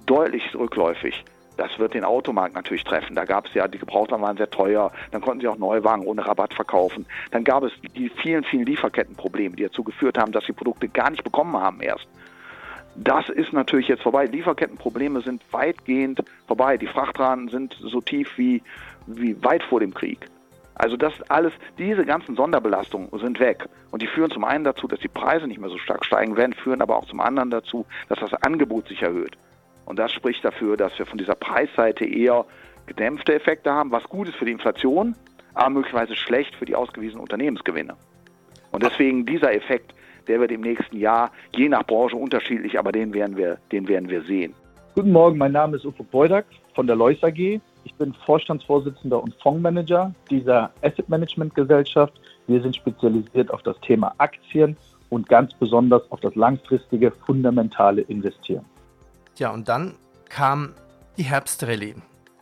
deutlich 0.05 0.55
rückläufig. 0.55 1.23
Das 1.57 1.79
wird 1.79 1.95
den 1.95 2.03
Automarkt 2.03 2.53
natürlich 2.53 2.83
treffen. 2.83 3.15
Da 3.15 3.25
gab 3.25 3.47
es 3.47 3.53
ja, 3.53 3.67
die 3.67 3.79
Gebrauchtwagen 3.79 4.23
waren 4.23 4.37
sehr 4.37 4.49
teuer, 4.49 4.91
dann 5.11 5.21
konnten 5.21 5.41
sie 5.41 5.47
auch 5.47 5.57
Neuwagen 5.57 6.05
ohne 6.05 6.25
Rabatt 6.25 6.53
verkaufen. 6.53 7.05
Dann 7.31 7.43
gab 7.43 7.63
es 7.63 7.73
die 7.95 8.09
vielen, 8.09 8.43
vielen 8.43 8.65
Lieferkettenprobleme, 8.65 9.55
die 9.55 9.63
dazu 9.63 9.83
geführt 9.83 10.17
haben, 10.17 10.31
dass 10.31 10.45
die 10.45 10.53
Produkte 10.53 10.87
gar 10.87 11.09
nicht 11.09 11.23
bekommen 11.23 11.57
haben 11.57 11.81
erst. 11.81 12.07
Das 12.95 13.29
ist 13.29 13.53
natürlich 13.53 13.87
jetzt 13.87 14.03
vorbei. 14.03 14.25
Lieferkettenprobleme 14.25 15.21
sind 15.21 15.41
weitgehend 15.51 16.23
vorbei. 16.47 16.77
Die 16.77 16.87
Frachtraten 16.87 17.47
sind 17.49 17.75
so 17.79 18.01
tief 18.01 18.37
wie, 18.37 18.63
wie 19.05 19.41
weit 19.43 19.63
vor 19.63 19.79
dem 19.79 19.93
Krieg. 19.93 20.27
Also 20.77 20.95
das 20.95 21.13
alles, 21.29 21.53
diese 21.77 22.05
ganzen 22.05 22.35
Sonderbelastungen 22.35 23.09
sind 23.19 23.39
weg. 23.39 23.67
Und 23.91 24.01
die 24.01 24.07
führen 24.07 24.31
zum 24.31 24.43
einen 24.43 24.63
dazu, 24.63 24.87
dass 24.87 24.99
die 24.99 25.07
Preise 25.07 25.47
nicht 25.47 25.59
mehr 25.59 25.69
so 25.69 25.77
stark 25.77 26.05
steigen 26.05 26.37
werden, 26.37 26.53
führen 26.53 26.81
aber 26.81 26.97
auch 26.97 27.05
zum 27.05 27.19
anderen 27.19 27.49
dazu, 27.49 27.85
dass 28.09 28.19
das 28.19 28.33
Angebot 28.43 28.87
sich 28.87 29.01
erhöht. 29.01 29.37
Und 29.85 29.97
das 29.97 30.11
spricht 30.11 30.45
dafür, 30.45 30.77
dass 30.77 30.97
wir 30.99 31.05
von 31.05 31.17
dieser 31.17 31.35
Preisseite 31.35 32.05
eher 32.05 32.45
gedämpfte 32.85 33.33
Effekte 33.33 33.71
haben, 33.71 33.91
was 33.91 34.03
gut 34.03 34.27
ist 34.27 34.37
für 34.37 34.45
die 34.45 34.51
Inflation, 34.51 35.15
aber 35.53 35.69
möglicherweise 35.71 36.15
schlecht 36.15 36.55
für 36.55 36.65
die 36.65 36.75
ausgewiesenen 36.75 37.21
Unternehmensgewinne. 37.21 37.95
Und 38.71 38.83
deswegen 38.83 39.25
dieser 39.25 39.53
Effekt 39.53 39.93
der 40.27 40.39
wird 40.39 40.51
im 40.51 40.61
nächsten 40.61 40.97
Jahr 40.97 41.31
je 41.55 41.69
nach 41.69 41.83
Branche 41.83 42.15
unterschiedlich, 42.15 42.77
aber 42.77 42.91
den 42.91 43.13
werden 43.13 43.37
wir, 43.37 43.57
den 43.71 43.87
werden 43.87 44.09
wir 44.09 44.21
sehen. 44.23 44.53
Guten 44.95 45.11
Morgen, 45.11 45.37
mein 45.37 45.51
Name 45.51 45.77
ist 45.77 45.85
Uwe 45.85 46.03
Beudak 46.03 46.45
von 46.73 46.87
der 46.87 46.95
Leus 46.95 47.23
AG. 47.23 47.61
Ich 47.87 47.95
bin 47.95 48.13
Vorstandsvorsitzender 48.25 49.23
und 49.23 49.33
Fondsmanager 49.41 50.13
dieser 50.29 50.71
Asset 50.81 51.07
Management 51.07 51.55
Gesellschaft. 51.55 52.19
Wir 52.45 52.61
sind 52.61 52.75
spezialisiert 52.75 53.49
auf 53.49 53.61
das 53.61 53.79
Thema 53.79 54.13
Aktien 54.17 54.75
und 55.07 55.29
ganz 55.29 55.53
besonders 55.53 56.01
auf 56.11 56.19
das 56.19 56.35
langfristige, 56.35 57.11
fundamentale 57.25 58.01
Investieren. 58.01 58.65
Ja, 59.37 59.53
und 59.53 59.69
dann 59.69 59.95
kam 60.27 60.73
die 61.17 61.23
Herbstrallye. 61.23 61.95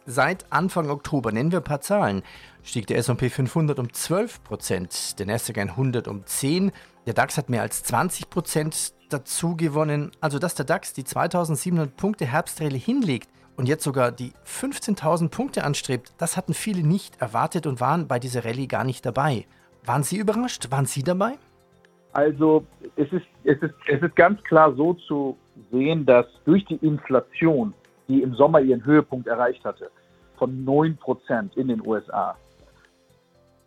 Seit 0.07 0.51
Anfang 0.51 0.89
Oktober, 0.89 1.31
nennen 1.31 1.51
wir 1.51 1.59
ein 1.59 1.63
paar 1.63 1.81
Zahlen, 1.81 2.23
stieg 2.63 2.87
der 2.87 2.97
S&P 2.97 3.29
500 3.29 3.77
um 3.77 3.93
12 3.93 4.43
Prozent, 4.43 5.19
der 5.19 5.27
Nasdaq 5.27 5.59
100 5.59 6.07
um 6.07 6.25
10, 6.25 6.71
der 7.05 7.13
DAX 7.13 7.37
hat 7.37 7.51
mehr 7.51 7.61
als 7.61 7.83
20 7.83 8.31
Prozent 8.31 8.93
dazu 9.09 9.55
gewonnen. 9.55 10.09
Also, 10.21 10.39
dass 10.39 10.55
der 10.55 10.65
DAX 10.65 10.93
die 10.93 11.03
2700 11.03 11.95
Punkte 11.95 12.25
Herbstrallye 12.25 12.79
hinlegt 12.79 13.29
und 13.57 13.67
jetzt 13.67 13.83
sogar 13.83 14.12
die 14.12 14.33
15.000 14.45 15.29
Punkte 15.29 15.63
anstrebt, 15.63 16.13
das 16.17 16.38
hatten 16.38 16.53
viele 16.53 16.85
nicht 16.85 17.21
erwartet 17.21 17.67
und 17.67 17.79
waren 17.79 18.07
bei 18.07 18.19
dieser 18.19 18.45
Rallye 18.45 18.67
gar 18.67 18.83
nicht 18.83 19.05
dabei. 19.05 19.45
Waren 19.85 20.03
Sie 20.03 20.17
überrascht? 20.17 20.71
Waren 20.71 20.85
Sie 20.85 21.03
dabei? 21.03 21.33
Also 22.13 22.65
es 22.95 23.12
ist, 23.12 23.25
es, 23.43 23.62
ist, 23.62 23.74
es 23.88 24.01
ist 24.01 24.15
ganz 24.15 24.41
klar 24.43 24.74
so 24.75 24.93
zu 24.93 25.38
sehen, 25.71 26.05
dass 26.05 26.25
durch 26.45 26.65
die 26.65 26.75
Inflation, 26.75 27.74
die 28.07 28.21
im 28.21 28.33
Sommer 28.35 28.62
ihren 28.62 28.83
Höhepunkt 28.85 29.27
erreicht 29.27 29.63
hatte, 29.65 29.89
von 30.38 30.65
9% 30.65 31.57
in 31.57 31.67
den 31.67 31.85
USA, 31.85 32.35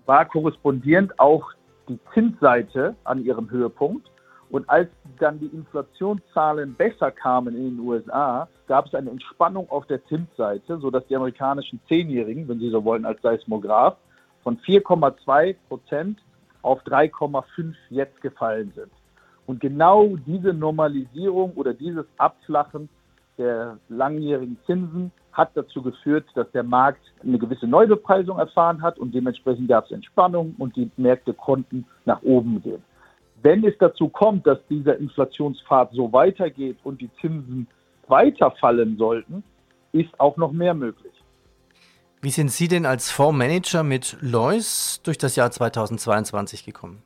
war 0.07 0.25
korrespondierend 0.25 1.19
auch 1.21 1.53
die 1.89 1.99
Zinsseite 2.15 2.97
an 3.05 3.25
ihrem 3.25 3.51
Höhepunkt. 3.51 4.11
Und 4.51 4.69
als 4.71 4.89
dann 5.19 5.39
die 5.39 5.47
Inflationszahlen 5.47 6.75
besser 6.75 7.11
kamen 7.11 7.55
in 7.55 7.77
den 7.77 7.81
USA, 7.81 8.49
gab 8.67 8.87
es 8.87 8.95
eine 8.95 9.11
Entspannung 9.11 9.69
auf 9.71 9.87
der 9.87 10.05
Zinsseite, 10.07 10.79
sodass 10.79 11.07
die 11.07 11.17
amerikanischen 11.17 11.81
Zehnjährigen, 11.89 12.49
wenn 12.49 12.59
Sie 12.59 12.71
so 12.71 12.85
wollen, 12.85 13.05
als 13.05 13.21
Seismograph, 13.21 13.97
von 14.43 14.59
4,2 14.59 15.57
Prozent 15.69 16.19
auf 16.63 16.83
3,5 16.85 17.75
jetzt 17.91 18.21
gefallen 18.23 18.73
sind. 18.75 18.91
Und 19.47 19.61
genau 19.61 20.17
diese 20.27 20.53
Normalisierung 20.53 21.53
oder 21.55 21.75
dieses 21.75 22.07
Abflachen 22.17 22.89
der 23.39 23.79
langjährigen 23.89 24.59
Zinsen 24.67 25.13
hat 25.33 25.51
dazu 25.55 25.83
geführt, 25.83 26.27
dass 26.35 26.51
der 26.51 26.65
Markt 26.65 27.01
eine 27.23 27.39
gewisse 27.39 27.67
Neubepreisung 27.67 28.39
erfahren 28.39 28.83
hat 28.83 28.99
und 28.99 29.15
dementsprechend 29.15 29.69
gab 29.69 29.85
es 29.85 29.93
Entspannung 29.93 30.55
und 30.59 30.75
die 30.77 30.91
Märkte 30.97 31.33
konnten 31.33 31.87
nach 32.05 32.21
oben 32.23 32.61
gehen. 32.61 32.83
Wenn 33.43 33.65
es 33.65 33.75
dazu 33.79 34.09
kommt, 34.09 34.47
dass 34.47 34.59
dieser 34.69 34.99
Inflationspfad 34.99 35.93
so 35.93 36.13
weitergeht 36.13 36.79
und 36.85 37.01
die 37.01 37.11
Zinsen 37.21 37.67
weiterfallen 38.09 38.97
sollten, 38.97 39.43
ist 39.93 40.19
auch 40.19 40.37
noch 40.37 40.53
mehr 40.53 40.75
möglich. 40.75 41.13
Wie 42.21 42.31
sind 42.31 42.51
Sie 42.51 42.67
denn 42.67 42.85
als 42.85 43.13
Fondsmanager 43.13 43.85
mit 43.85 44.17
Lois 44.21 45.01
durch 45.05 45.19
das 45.19 45.37
Jahr 45.37 45.51
2022 45.51 46.65
gekommen? 46.65 47.03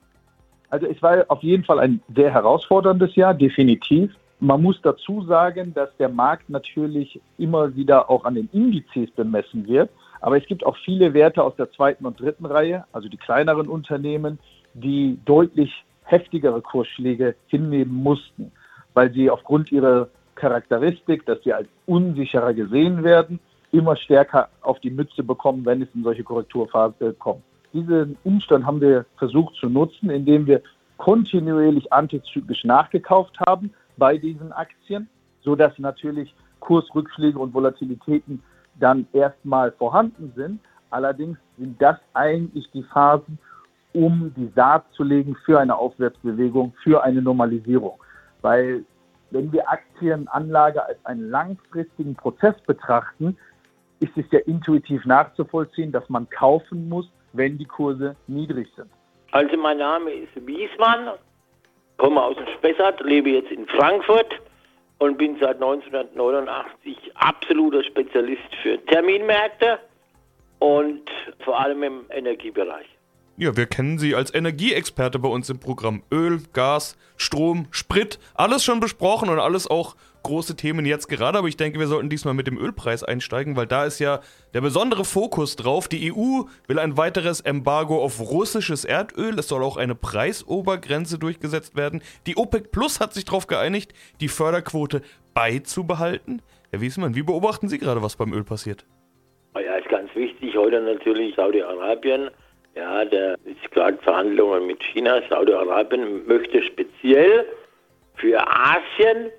Also 0.70 0.86
es 0.86 1.02
war 1.02 1.26
auf 1.28 1.42
jeden 1.42 1.64
Fall 1.64 1.80
ein 1.80 2.00
sehr 2.16 2.32
herausforderndes 2.32 3.14
Jahr, 3.14 3.34
definitiv. 3.34 4.10
Man 4.40 4.62
muss 4.62 4.80
dazu 4.82 5.22
sagen, 5.24 5.74
dass 5.74 5.94
der 5.98 6.08
Markt 6.08 6.48
natürlich 6.48 7.20
immer 7.36 7.76
wieder 7.76 8.08
auch 8.08 8.24
an 8.24 8.36
den 8.36 8.48
Indizes 8.52 9.10
bemessen 9.10 9.68
wird. 9.68 9.90
Aber 10.22 10.38
es 10.38 10.46
gibt 10.46 10.64
auch 10.64 10.76
viele 10.84 11.12
Werte 11.12 11.42
aus 11.44 11.54
der 11.56 11.70
zweiten 11.72 12.06
und 12.06 12.18
dritten 12.18 12.46
Reihe, 12.46 12.84
also 12.92 13.08
die 13.08 13.18
kleineren 13.18 13.68
Unternehmen, 13.68 14.38
die 14.72 15.18
deutlich 15.26 15.84
heftigere 16.04 16.60
Kursschläge 16.60 17.34
hinnehmen 17.46 17.94
mussten, 17.94 18.52
weil 18.94 19.12
sie 19.12 19.30
aufgrund 19.30 19.72
ihrer 19.72 20.08
Charakteristik, 20.34 21.24
dass 21.26 21.42
sie 21.42 21.52
als 21.52 21.68
unsicherer 21.86 22.54
gesehen 22.54 23.04
werden, 23.04 23.38
immer 23.70 23.96
stärker 23.96 24.48
auf 24.60 24.80
die 24.80 24.90
Mütze 24.90 25.22
bekommen, 25.22 25.64
wenn 25.64 25.82
es 25.82 25.88
in 25.94 26.02
solche 26.02 26.24
Korrekturphasen 26.24 27.18
kommt. 27.18 27.42
Diesen 27.72 28.18
Umstand 28.22 28.66
haben 28.66 28.80
wir 28.80 29.06
versucht 29.16 29.54
zu 29.56 29.68
nutzen, 29.68 30.10
indem 30.10 30.46
wir 30.46 30.62
kontinuierlich 30.98 31.92
antizyklisch 31.92 32.64
nachgekauft 32.64 33.38
haben 33.46 33.72
bei 33.96 34.18
diesen 34.18 34.52
Aktien, 34.52 35.08
sodass 35.42 35.78
natürlich 35.78 36.34
Kursrückschläge 36.60 37.38
und 37.38 37.54
Volatilitäten 37.54 38.42
dann 38.78 39.06
erstmal 39.12 39.72
vorhanden 39.72 40.32
sind. 40.36 40.60
Allerdings 40.90 41.38
sind 41.58 41.80
das 41.80 41.96
eigentlich 42.12 42.70
die 42.72 42.82
Phasen, 42.82 43.38
um 43.92 44.32
die 44.36 44.50
Saat 44.54 44.84
zu 44.92 45.02
legen 45.02 45.36
für 45.44 45.60
eine 45.60 45.76
Aufwärtsbewegung, 45.76 46.74
für 46.82 47.02
eine 47.02 47.22
Normalisierung. 47.22 47.98
Weil 48.40 48.84
wenn 49.30 49.52
wir 49.52 49.68
Aktienanlage 49.70 50.84
als 50.84 51.04
einen 51.04 51.30
langfristigen 51.30 52.14
Prozess 52.14 52.54
betrachten, 52.66 53.36
ist 54.00 54.16
es 54.16 54.24
ja 54.30 54.40
intuitiv 54.40 55.04
nachzuvollziehen, 55.04 55.92
dass 55.92 56.08
man 56.08 56.28
kaufen 56.28 56.88
muss, 56.88 57.08
wenn 57.32 57.56
die 57.56 57.64
Kurse 57.64 58.16
niedrig 58.26 58.68
sind. 58.76 58.88
Also 59.30 59.56
mein 59.56 59.78
Name 59.78 60.10
ist 60.10 60.46
Wiesmann, 60.46 61.12
komme 61.96 62.22
aus 62.22 62.36
dem 62.36 62.46
Spessart, 62.58 63.00
lebe 63.00 63.30
jetzt 63.30 63.50
in 63.50 63.66
Frankfurt 63.66 64.40
und 64.98 65.16
bin 65.16 65.36
seit 65.40 65.54
1989 65.54 67.12
absoluter 67.14 67.82
Spezialist 67.84 68.54
für 68.62 68.84
Terminmärkte 68.86 69.78
und 70.58 71.10
vor 71.40 71.58
allem 71.58 71.82
im 71.82 72.04
Energiebereich. 72.10 72.86
Ja, 73.42 73.56
wir 73.56 73.66
kennen 73.66 73.98
Sie 73.98 74.14
als 74.14 74.32
Energieexperte 74.32 75.18
bei 75.18 75.28
uns 75.28 75.50
im 75.50 75.58
Programm. 75.58 76.04
Öl, 76.12 76.38
Gas, 76.52 76.96
Strom, 77.16 77.66
Sprit, 77.72 78.20
alles 78.34 78.62
schon 78.62 78.78
besprochen 78.78 79.28
und 79.30 79.40
alles 79.40 79.68
auch 79.68 79.96
große 80.22 80.54
Themen 80.54 80.86
jetzt 80.86 81.08
gerade. 81.08 81.38
Aber 81.38 81.48
ich 81.48 81.56
denke, 81.56 81.80
wir 81.80 81.88
sollten 81.88 82.08
diesmal 82.08 82.34
mit 82.34 82.46
dem 82.46 82.56
Ölpreis 82.56 83.02
einsteigen, 83.02 83.56
weil 83.56 83.66
da 83.66 83.84
ist 83.84 83.98
ja 83.98 84.20
der 84.54 84.60
besondere 84.60 85.04
Fokus 85.04 85.56
drauf. 85.56 85.88
Die 85.88 86.12
EU 86.12 86.42
will 86.68 86.78
ein 86.78 86.96
weiteres 86.96 87.40
Embargo 87.40 88.00
auf 88.00 88.20
russisches 88.20 88.84
Erdöl. 88.84 89.36
Es 89.36 89.48
soll 89.48 89.64
auch 89.64 89.76
eine 89.76 89.96
Preisobergrenze 89.96 91.18
durchgesetzt 91.18 91.74
werden. 91.74 92.00
Die 92.28 92.36
OPEC 92.36 92.70
Plus 92.70 93.00
hat 93.00 93.12
sich 93.12 93.24
darauf 93.24 93.48
geeinigt, 93.48 93.92
die 94.20 94.28
Förderquote 94.28 95.02
beizubehalten. 95.34 96.42
Herr 96.70 96.80
Wiesmann, 96.80 97.16
wie 97.16 97.24
beobachten 97.24 97.66
Sie 97.66 97.80
gerade, 97.80 98.02
was 98.02 98.14
beim 98.14 98.32
Öl 98.32 98.44
passiert? 98.44 98.86
Ja, 99.56 99.74
ist 99.74 99.88
ganz 99.88 100.14
wichtig. 100.14 100.56
Heute 100.56 100.80
natürlich 100.80 101.34
Saudi-Arabien 101.34 102.30
ja, 102.74 103.04
da 103.04 103.34
ist 103.44 103.70
gerade 103.70 103.98
Verhandlungen 103.98 104.66
mit 104.66 104.82
China. 104.82 105.20
Saudi-Arabien 105.28 106.26
möchte 106.26 106.62
speziell 106.62 107.46
für 108.16 108.40
Asien 108.40 109.30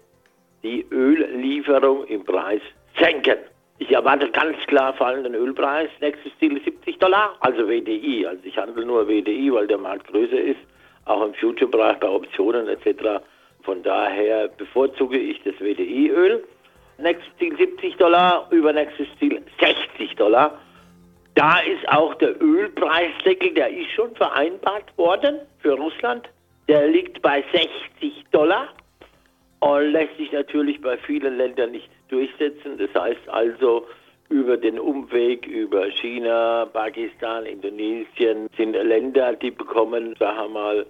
die 0.61 0.85
Öllieferung 0.91 2.05
im 2.05 2.23
Preis 2.23 2.61
senken. 2.99 3.37
Ich 3.79 3.91
erwarte 3.91 4.29
ganz 4.29 4.57
klar 4.67 4.93
fallenden 4.93 5.33
Ölpreis. 5.33 5.89
Nächstes 5.99 6.31
Ziel 6.39 6.57
ist 6.57 6.65
70 6.65 6.99
Dollar, 6.99 7.35
also 7.39 7.67
WDI. 7.67 8.25
Also 8.27 8.41
ich 8.43 8.57
handle 8.57 8.85
nur 8.85 9.07
WDI, 9.07 9.51
weil 9.51 9.67
der 9.67 9.79
Markt 9.79 10.07
größer 10.07 10.39
ist, 10.39 10.59
auch 11.05 11.25
im 11.25 11.33
Future-Bereich 11.33 11.97
bei 11.97 12.07
Optionen 12.07 12.67
etc. 12.67 13.23
Von 13.63 13.81
daher 13.83 14.47
bevorzuge 14.47 15.17
ich 15.17 15.41
das 15.43 15.55
WDI-Öl. 15.55 16.43
Nächstes 16.99 17.35
Ziel 17.39 17.57
70 17.57 17.97
Dollar, 17.97 18.47
übernächstes 18.51 19.07
Ziel 19.19 19.41
60 19.59 20.15
Dollar. 20.15 20.59
Da 21.35 21.59
ist 21.59 21.87
auch 21.89 22.13
der 22.15 22.39
Ölpreisdeckel, 22.41 23.53
der 23.53 23.69
ist 23.69 23.91
schon 23.91 24.15
vereinbart 24.15 24.95
worden 24.97 25.39
für 25.59 25.73
Russland. 25.73 26.29
Der 26.67 26.87
liegt 26.87 27.21
bei 27.21 27.43
60 27.99 28.25
Dollar 28.31 28.69
und 29.59 29.91
lässt 29.91 30.15
sich 30.17 30.31
natürlich 30.31 30.79
bei 30.81 30.97
vielen 30.97 31.37
Ländern 31.37 31.71
nicht 31.71 31.89
durchsetzen. 32.09 32.77
Das 32.77 32.93
heißt 33.01 33.27
also, 33.27 33.87
über 34.29 34.57
den 34.57 34.79
Umweg 34.79 35.45
über 35.47 35.89
China, 35.91 36.65
Pakistan, 36.65 37.45
Indonesien 37.45 38.49
sind 38.57 38.73
Länder, 38.73 39.33
die 39.33 39.51
bekommen, 39.51 40.15
sagen 40.19 40.37
wir 40.37 40.49
mal, 40.49 40.85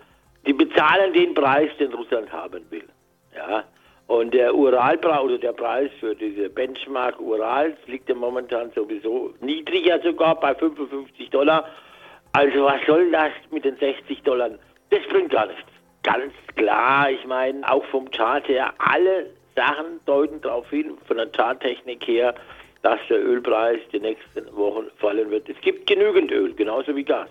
die 0.46 0.54
bezahlen 0.54 1.14
den 1.14 1.34
Preis, 1.34 1.70
den 1.80 1.94
Russland 1.94 2.32
haben 2.32 2.64
will. 2.70 2.88
Ja, 3.36 3.64
und 4.08 4.34
der 4.34 4.54
Uralpreis 4.54 5.22
oder 5.22 5.38
der 5.38 5.54
Preis 5.54 5.90
für 6.00 6.16
diese 6.16 6.50
Benchmark 6.50 7.20
Urals 7.20 7.76
liegt 7.88 8.10
ja 8.10 8.16
momentan 8.16 8.72
sowieso 8.76 9.34
niedriger 9.40 10.00
sogar 10.02 10.40
bei 10.40 10.54
55 10.54 11.30
Dollar. 11.30 11.66
Also 12.34 12.66
was 12.66 12.82
soll 12.86 13.12
das 13.12 13.32
mit 13.52 13.64
den 13.64 13.78
60 13.78 14.22
Dollar? 14.24 14.52
Das 14.90 15.00
bringt 15.10 15.32
gar 15.32 15.48
nichts. 15.48 15.64
Ganz 16.04 16.34
klar, 16.56 17.10
ich 17.10 17.26
meine, 17.26 17.68
auch 17.72 17.86
vom 17.86 18.12
Chart 18.12 18.46
her, 18.50 18.74
alle 18.78 19.30
Sachen 19.56 20.02
deuten 20.06 20.42
darauf 20.42 20.70
hin, 20.70 20.98
von 21.08 21.18
der 21.18 21.30
Charttechnik 21.32 22.06
her, 22.06 22.36
dass 22.82 23.00
der 23.10 23.26
Ölpreis 23.26 23.80
die 23.94 24.00
nächsten 24.00 24.54
Wochen 24.56 24.88
fallen 24.98 25.32
wird. 25.32 25.48
Es 25.48 25.60
gibt 25.62 25.88
genügend 25.88 26.32
Öl, 26.32 26.54
genauso 26.54 26.94
wie 26.96 27.04
Gas. 27.04 27.30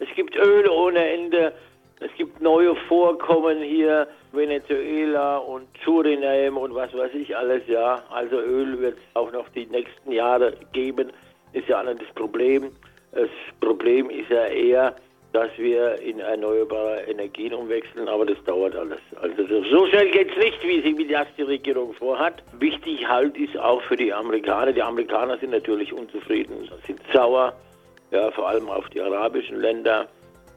Es 0.00 0.08
gibt 0.16 0.34
Öl 0.36 0.68
ohne 0.68 1.06
Ende. 1.06 1.52
Es 2.00 2.10
gibt 2.16 2.40
neue 2.40 2.74
Vorkommen 2.88 3.62
hier, 3.62 4.08
Venezuela 4.34 5.38
und 5.38 5.66
Suriname 5.84 6.58
und 6.58 6.74
was 6.74 6.92
weiß 6.94 7.12
ich 7.14 7.36
alles, 7.36 7.62
ja. 7.66 8.02
Also 8.10 8.36
Öl 8.36 8.78
wird 8.80 8.98
es 8.98 9.16
auch 9.16 9.32
noch 9.32 9.48
die 9.50 9.66
nächsten 9.66 10.12
Jahre 10.12 10.54
geben, 10.72 11.12
ist 11.52 11.68
ja 11.68 11.82
nicht 11.82 12.02
das 12.02 12.14
Problem. 12.14 12.70
Das 13.12 13.28
Problem 13.60 14.10
ist 14.10 14.30
ja 14.30 14.46
eher, 14.46 14.96
dass 15.32 15.50
wir 15.58 16.00
in 16.00 16.20
erneuerbare 16.20 17.02
Energien 17.02 17.54
umwechseln, 17.54 18.08
aber 18.08 18.24
das 18.24 18.36
dauert 18.44 18.76
alles. 18.76 19.00
Also 19.20 19.44
so 19.64 19.86
schnell 19.88 20.10
geht 20.12 20.30
es 20.30 20.36
nicht, 20.36 20.62
wie, 20.62 20.80
sie, 20.80 20.96
wie 20.96 21.08
das 21.08 21.26
die 21.36 21.42
Regierung 21.42 21.92
vorhat. 21.94 22.42
Wichtig 22.58 23.06
halt 23.08 23.36
ist 23.36 23.56
auch 23.58 23.82
für 23.82 23.96
die 23.96 24.12
Amerikaner, 24.12 24.72
die 24.72 24.82
Amerikaner 24.82 25.36
sind 25.38 25.50
natürlich 25.50 25.92
unzufrieden, 25.92 26.68
sind 26.86 27.00
sauer, 27.12 27.52
ja, 28.12 28.30
vor 28.30 28.48
allem 28.48 28.70
auf 28.70 28.88
die 28.90 29.00
arabischen 29.00 29.60
Länder 29.60 30.08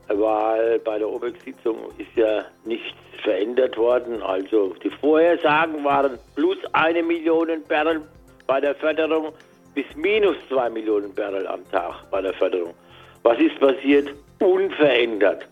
weil 0.10 0.80
bei 0.80 0.98
der 0.98 1.10
OPEC-Sitzung 1.10 1.78
ist 1.98 2.16
ja 2.16 2.46
nichts 2.66 2.98
verändert 3.24 3.78
worden. 3.78 4.22
Also 4.22 4.74
die 4.84 4.90
Vorhersagen 4.90 5.84
waren 5.84 6.18
plus 6.36 6.58
eine 6.74 7.04
Million 7.04 7.50
Barrel 7.68 8.02
bei 8.46 8.62
der 8.62 8.76
Förderung 8.76 9.34
bis 9.78 9.86
minus 9.96 10.36
zwei 10.50 10.70
Millionen 10.70 11.14
Barrel 11.14 11.46
am 11.46 11.60
Tag 11.70 12.10
bei 12.10 12.22
der 12.22 12.34
Förderung. 12.34 12.74
Was 13.22 13.38
ist 13.38 13.60
passiert? 13.60 14.10
Unverändert. 14.40 15.46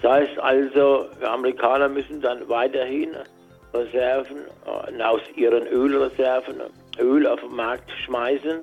Das 0.00 0.10
heißt 0.10 0.38
also, 0.38 1.06
die 1.20 1.24
Amerikaner 1.24 1.88
müssen 1.88 2.20
dann 2.20 2.48
weiterhin 2.48 3.14
Reserven 3.72 4.38
äh, 4.66 5.02
aus 5.02 5.20
ihren 5.36 5.66
Ölreserven 5.68 6.56
Öl 6.98 7.26
auf 7.26 7.40
den 7.40 7.54
Markt 7.54 7.90
schmeißen. 8.04 8.60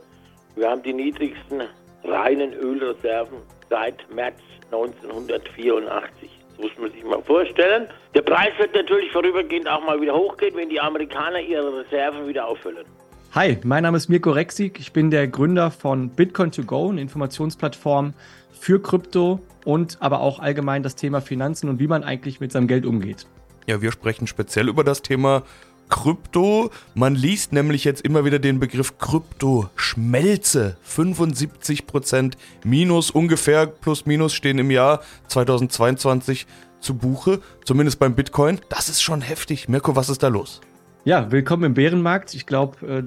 Wir 0.55 0.69
haben 0.69 0.83
die 0.83 0.93
niedrigsten 0.93 1.62
reinen 2.03 2.53
Ölreserven 2.53 3.38
seit 3.69 3.98
März 4.13 4.39
1984. 4.71 6.29
Das 6.49 6.65
muss 6.65 6.71
man 6.79 6.91
sich 6.91 7.03
mal 7.03 7.21
vorstellen. 7.23 7.88
Der 8.13 8.21
Preis 8.21 8.51
wird 8.57 8.73
natürlich 8.75 9.11
vorübergehend 9.11 9.67
auch 9.67 9.83
mal 9.85 9.99
wieder 10.01 10.15
hochgehen, 10.15 10.55
wenn 10.55 10.69
die 10.69 10.79
Amerikaner 10.79 11.39
ihre 11.39 11.79
Reserven 11.79 12.27
wieder 12.27 12.47
auffüllen. 12.47 12.85
Hi, 13.33 13.57
mein 13.63 13.83
Name 13.83 13.97
ist 13.97 14.09
Mirko 14.09 14.31
Rexig. 14.31 14.79
Ich 14.79 14.91
bin 14.91 15.11
der 15.11 15.27
Gründer 15.27 15.69
von 15.69 16.09
Bitcoin 16.09 16.51
2 16.51 16.63
Go, 16.63 16.89
eine 16.89 17.01
Informationsplattform 17.01 18.13
für 18.51 18.81
Krypto 18.81 19.39
und 19.65 19.97
aber 19.99 20.21
auch 20.21 20.39
allgemein 20.39 20.83
das 20.83 20.95
Thema 20.95 21.21
Finanzen 21.21 21.69
und 21.69 21.79
wie 21.79 21.88
man 21.88 22.03
eigentlich 22.03 22.39
mit 22.39 22.51
seinem 22.51 22.67
Geld 22.67 22.85
umgeht. 22.85 23.27
Ja, 23.67 23.83
wir 23.83 23.91
sprechen 23.91 24.25
speziell 24.25 24.67
über 24.67 24.83
das 24.83 25.03
Thema 25.03 25.43
Krypto. 25.89 26.72
Man 26.96 27.15
liest 27.15 27.51
nämlich 27.51 27.84
jetzt 27.84 28.01
immer 28.01 28.25
wieder 28.25 28.39
den 28.39 28.60
Begriff 28.60 28.98
Krypto-Schmelze. 28.98 30.77
75% 30.88 32.34
minus 32.63 33.12
ungefähr 33.12 33.67
plus 33.67 34.05
minus 34.05 34.34
stehen 34.34 34.60
im 34.60 34.72
Jahr 34.72 35.01
2022 35.27 36.48
zu 36.79 36.96
Buche, 36.96 37.41
zumindest 37.65 38.00
beim 38.00 38.15
Bitcoin. 38.15 38.60
Das 38.69 38.89
ist 38.89 39.01
schon 39.01 39.22
heftig. 39.22 39.67
Mirko, 39.67 39.96
was 39.96 40.10
ist 40.10 40.24
da 40.24 40.29
los? 40.29 40.62
Ja, 41.05 41.31
willkommen 41.31 41.63
im 41.63 41.74
Bärenmarkt. 41.74 42.34
Ich 42.36 42.46
glaube, 42.46 42.86
äh, 42.86 43.03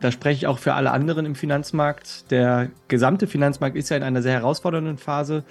da 0.00 0.10
spreche 0.10 0.36
ich 0.36 0.46
auch 0.46 0.58
für 0.58 0.74
alle 0.74 0.90
anderen 0.90 1.24
im 1.24 1.34
Finanzmarkt. 1.34 2.30
Der 2.30 2.70
gesamte 2.88 3.26
Finanzmarkt 3.26 3.76
ist 3.76 3.88
ja 3.88 3.96
in 3.96 4.02
einer 4.02 4.22
sehr 4.22 4.32
herausfordernden 4.32 4.98
Phase. 4.98 5.44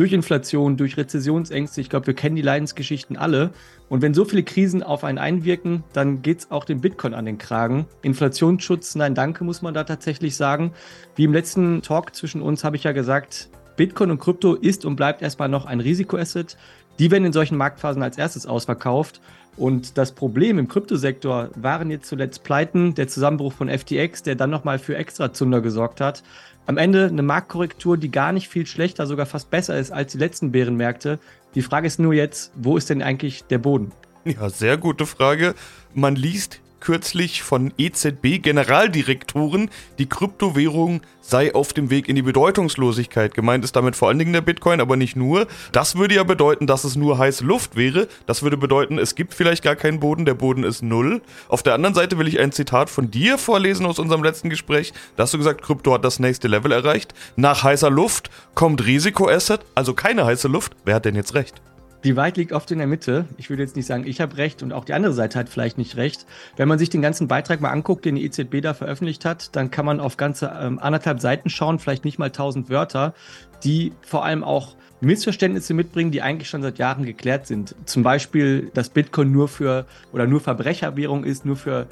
Durch 0.00 0.14
Inflation, 0.14 0.78
durch 0.78 0.96
Rezessionsängste. 0.96 1.82
Ich 1.82 1.90
glaube, 1.90 2.06
wir 2.06 2.14
kennen 2.14 2.34
die 2.34 2.40
Leidensgeschichten 2.40 3.18
alle. 3.18 3.50
Und 3.90 4.00
wenn 4.00 4.14
so 4.14 4.24
viele 4.24 4.42
Krisen 4.42 4.82
auf 4.82 5.04
einen 5.04 5.18
einwirken, 5.18 5.84
dann 5.92 6.22
geht 6.22 6.38
es 6.38 6.50
auch 6.50 6.64
dem 6.64 6.80
Bitcoin 6.80 7.12
an 7.12 7.26
den 7.26 7.36
Kragen. 7.36 7.84
Inflationsschutz, 8.00 8.94
nein, 8.94 9.14
danke, 9.14 9.44
muss 9.44 9.60
man 9.60 9.74
da 9.74 9.84
tatsächlich 9.84 10.36
sagen. 10.36 10.72
Wie 11.16 11.24
im 11.24 11.34
letzten 11.34 11.82
Talk 11.82 12.16
zwischen 12.16 12.40
uns 12.40 12.64
habe 12.64 12.76
ich 12.76 12.84
ja 12.84 12.92
gesagt, 12.92 13.50
Bitcoin 13.76 14.10
und 14.10 14.20
Krypto 14.20 14.54
ist 14.54 14.86
und 14.86 14.96
bleibt 14.96 15.20
erstmal 15.20 15.50
noch 15.50 15.66
ein 15.66 15.80
Risikoasset. 15.80 16.56
Die 16.98 17.10
werden 17.10 17.26
in 17.26 17.34
solchen 17.34 17.58
Marktphasen 17.58 18.02
als 18.02 18.16
erstes 18.16 18.46
ausverkauft. 18.46 19.20
Und 19.58 19.98
das 19.98 20.12
Problem 20.12 20.58
im 20.58 20.68
Kryptosektor 20.68 21.50
waren 21.56 21.90
jetzt 21.90 22.08
zuletzt 22.08 22.42
Pleiten, 22.42 22.94
der 22.94 23.08
Zusammenbruch 23.08 23.52
von 23.52 23.68
FTX, 23.68 24.22
der 24.22 24.34
dann 24.34 24.48
nochmal 24.48 24.78
für 24.78 24.96
Extrazunder 24.96 25.60
gesorgt 25.60 26.00
hat. 26.00 26.22
Am 26.66 26.76
Ende 26.76 27.06
eine 27.06 27.22
Marktkorrektur, 27.22 27.96
die 27.96 28.10
gar 28.10 28.32
nicht 28.32 28.48
viel 28.48 28.66
schlechter, 28.66 29.06
sogar 29.06 29.26
fast 29.26 29.50
besser 29.50 29.78
ist 29.78 29.90
als 29.90 30.12
die 30.12 30.18
letzten 30.18 30.52
Bärenmärkte. 30.52 31.18
Die 31.54 31.62
Frage 31.62 31.86
ist 31.86 31.98
nur 31.98 32.14
jetzt, 32.14 32.52
wo 32.54 32.76
ist 32.76 32.90
denn 32.90 33.02
eigentlich 33.02 33.44
der 33.44 33.58
Boden? 33.58 33.92
Ja, 34.24 34.50
sehr 34.50 34.76
gute 34.76 35.06
Frage. 35.06 35.54
Man 35.94 36.14
liest 36.14 36.60
kürzlich 36.80 37.42
von 37.42 37.72
EZB-Generaldirektoren, 37.78 39.70
die 39.98 40.08
Kryptowährung 40.08 41.02
sei 41.20 41.54
auf 41.54 41.72
dem 41.72 41.90
Weg 41.90 42.08
in 42.08 42.16
die 42.16 42.22
Bedeutungslosigkeit. 42.22 43.34
Gemeint 43.34 43.64
ist 43.64 43.76
damit 43.76 43.96
vor 43.96 44.08
allen 44.08 44.18
Dingen 44.18 44.32
der 44.32 44.40
Bitcoin, 44.40 44.80
aber 44.80 44.96
nicht 44.96 45.16
nur. 45.16 45.46
Das 45.72 45.96
würde 45.96 46.16
ja 46.16 46.24
bedeuten, 46.24 46.66
dass 46.66 46.84
es 46.84 46.96
nur 46.96 47.18
heiße 47.18 47.44
Luft 47.44 47.76
wäre. 47.76 48.08
Das 48.26 48.42
würde 48.42 48.56
bedeuten, 48.56 48.98
es 48.98 49.14
gibt 49.14 49.34
vielleicht 49.34 49.62
gar 49.62 49.76
keinen 49.76 50.00
Boden, 50.00 50.24
der 50.24 50.34
Boden 50.34 50.64
ist 50.64 50.82
null. 50.82 51.22
Auf 51.48 51.62
der 51.62 51.74
anderen 51.74 51.94
Seite 51.94 52.18
will 52.18 52.28
ich 52.28 52.40
ein 52.40 52.52
Zitat 52.52 52.90
von 52.90 53.10
dir 53.10 53.38
vorlesen 53.38 53.86
aus 53.86 53.98
unserem 53.98 54.22
letzten 54.22 54.50
Gespräch. 54.50 54.92
Da 55.16 55.22
hast 55.22 55.34
du 55.34 55.38
gesagt, 55.38 55.62
Krypto 55.62 55.94
hat 55.94 56.04
das 56.04 56.18
nächste 56.18 56.48
Level 56.48 56.72
erreicht. 56.72 57.14
Nach 57.36 57.62
heißer 57.62 57.90
Luft 57.90 58.30
kommt 58.54 58.84
Risikoasset, 58.84 59.60
also 59.74 59.94
keine 59.94 60.24
heiße 60.24 60.48
Luft. 60.48 60.74
Wer 60.84 60.96
hat 60.96 61.04
denn 61.04 61.16
jetzt 61.16 61.34
recht? 61.34 61.60
Die 62.02 62.16
Wahrheit 62.16 62.38
liegt 62.38 62.52
oft 62.52 62.70
in 62.70 62.78
der 62.78 62.86
Mitte. 62.86 63.26
Ich 63.36 63.50
würde 63.50 63.62
jetzt 63.62 63.76
nicht 63.76 63.86
sagen, 63.86 64.06
ich 64.06 64.20
habe 64.22 64.38
recht 64.38 64.62
und 64.62 64.72
auch 64.72 64.86
die 64.86 64.94
andere 64.94 65.12
Seite 65.12 65.38
hat 65.38 65.50
vielleicht 65.50 65.76
nicht 65.76 65.96
recht. 65.96 66.24
Wenn 66.56 66.66
man 66.66 66.78
sich 66.78 66.88
den 66.88 67.02
ganzen 67.02 67.28
Beitrag 67.28 67.60
mal 67.60 67.70
anguckt, 67.70 68.06
den 68.06 68.14
die 68.14 68.24
EZB 68.24 68.62
da 68.62 68.72
veröffentlicht 68.72 69.26
hat, 69.26 69.54
dann 69.54 69.70
kann 69.70 69.84
man 69.84 70.00
auf 70.00 70.16
ganze 70.16 70.50
ähm, 70.58 70.78
anderthalb 70.78 71.20
Seiten 71.20 71.50
schauen, 71.50 71.78
vielleicht 71.78 72.06
nicht 72.06 72.18
mal 72.18 72.30
tausend 72.30 72.70
Wörter, 72.70 73.12
die 73.64 73.92
vor 74.00 74.24
allem 74.24 74.44
auch 74.44 74.76
Missverständnisse 75.02 75.74
mitbringen, 75.74 76.10
die 76.10 76.22
eigentlich 76.22 76.48
schon 76.48 76.62
seit 76.62 76.78
Jahren 76.78 77.04
geklärt 77.04 77.46
sind. 77.46 77.74
Zum 77.84 78.02
Beispiel, 78.02 78.70
dass 78.72 78.88
Bitcoin 78.88 79.30
nur 79.30 79.48
für 79.48 79.86
oder 80.12 80.26
nur 80.26 80.40
Verbrecherwährung 80.40 81.24
ist, 81.24 81.44
nur 81.44 81.56
für 81.56 81.86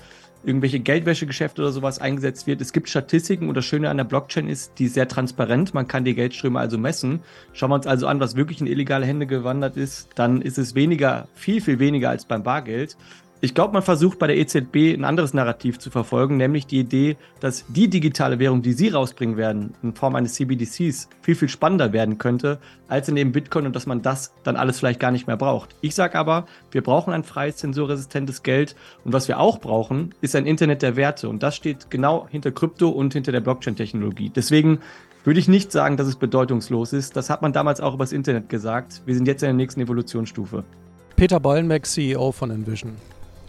irgendwelche 0.45 0.81
Geldwäschegeschäfte 0.81 1.63
oder 1.63 1.73
sowas 1.73 1.99
eingesetzt 1.99 2.47
wird. 2.47 2.61
Es 2.61 2.73
gibt 2.73 2.89
Statistiken 2.89 3.49
und 3.49 3.57
das 3.57 3.65
Schöne 3.65 3.91
an 3.91 3.97
der 3.97 4.05
Blockchain 4.05 4.49
ist, 4.49 4.79
die 4.79 4.85
ist 4.85 4.95
sehr 4.95 5.09
transparent. 5.09 5.75
Man 5.75 5.89
kann 5.89 6.05
die 6.05 6.15
Geldströme 6.15 6.59
also 6.59 6.79
messen. 6.79 7.21
Schauen 7.53 7.71
wir 7.71 7.75
uns 7.75 7.87
also 7.87 8.07
an, 8.07 8.21
was 8.21 8.37
wirklich 8.37 8.61
in 8.61 8.67
illegale 8.67 9.07
Hände 9.07 9.27
gewandert 9.27 9.77
ist, 9.77 10.11
dann 10.15 10.41
ist 10.41 10.59
es 10.59 10.75
weniger, 10.75 11.29
viel, 11.35 11.61
viel 11.61 11.79
weniger 11.79 12.11
als 12.11 12.25
beim 12.25 12.43
Bargeld. 12.43 12.97
Ich 13.41 13.55
glaube, 13.55 13.73
man 13.73 13.85
versucht 13.85 14.19
bei 14.19 14.27
der 14.27 14.37
EZB 14.37 14.95
ein 14.95 15.05
anderes 15.05 15.33
Narrativ 15.33 15.79
zu 15.79 15.91
verfolgen, 15.91 16.39
nämlich 16.39 16.67
die 16.67 16.81
Idee, 16.81 17.17
dass 17.39 17.65
die 17.69 17.87
digitale 17.87 18.41
Währung, 18.41 18.63
die 18.63 18.73
sie 18.73 18.89
rausbringen 18.89 19.37
werden, 19.37 19.75
in 19.81 19.95
Form 19.95 20.17
eines 20.17 20.35
CBDCs, 20.35 21.09
viel, 21.23 21.37
viel 21.37 21.49
spannender 21.49 21.93
werden 21.93 22.19
könnte 22.19 22.59
als 22.89 23.09
in 23.09 23.15
dem 23.15 23.31
Bitcoin 23.31 23.67
und 23.67 23.77
dass 23.77 23.87
man 23.87 24.03
das 24.03 24.35
dann 24.43 24.57
alles 24.57 24.81
vielleicht 24.81 24.99
gar 24.99 25.13
nicht 25.13 25.29
mehr 25.29 25.37
braucht. 25.37 25.77
Ich 25.83 25.95
sage 25.95 26.19
aber, 26.19 26.47
wir 26.73 26.83
brauchen 26.83 27.13
ein 27.13 27.23
freies, 27.23 27.59
zensurresistentes 27.59 28.43
Geld 28.43 28.75
und 29.05 29.13
was 29.13 29.29
wir 29.29 29.39
auch 29.39 29.61
brauchen, 29.61 30.17
ist 30.21 30.35
ein 30.35 30.45
Internet 30.45 30.83
der 30.83 30.97
Werte 30.97 31.29
und 31.29 31.41
das 31.45 31.55
steht 31.55 31.91
genau 31.91 32.27
hinter 32.29 32.51
Krypto 32.51 32.89
und 32.89 33.13
hinter 33.13 33.31
der 33.31 33.41
Blockchain-Technologie. 33.41 34.33
Deswegen 34.35 34.81
würde 35.23 35.39
ich 35.39 35.47
nicht 35.47 35.71
sagen, 35.71 35.97
dass 35.97 36.09
es 36.09 36.17
bedeutungslos 36.17 36.93
ist. 36.93 37.15
Das 37.15 37.31
hat 37.31 37.43
man 37.43 37.53
damals 37.53 37.81
auch 37.81 37.95
übers 37.95 38.11
Internet 38.11 38.49
gesagt. 38.49 39.03
Wir 39.07 39.15
sind 39.15 39.29
jetzt 39.29 39.45
in 39.45 39.47
der 39.47 39.55
nächsten 39.55 39.81
Evolutionsstufe. 39.81 40.65
Peter 41.15 41.39
Bollenbeck, 41.39 41.87
CEO 41.87 42.33
von 42.33 42.51
Envision 42.51 42.97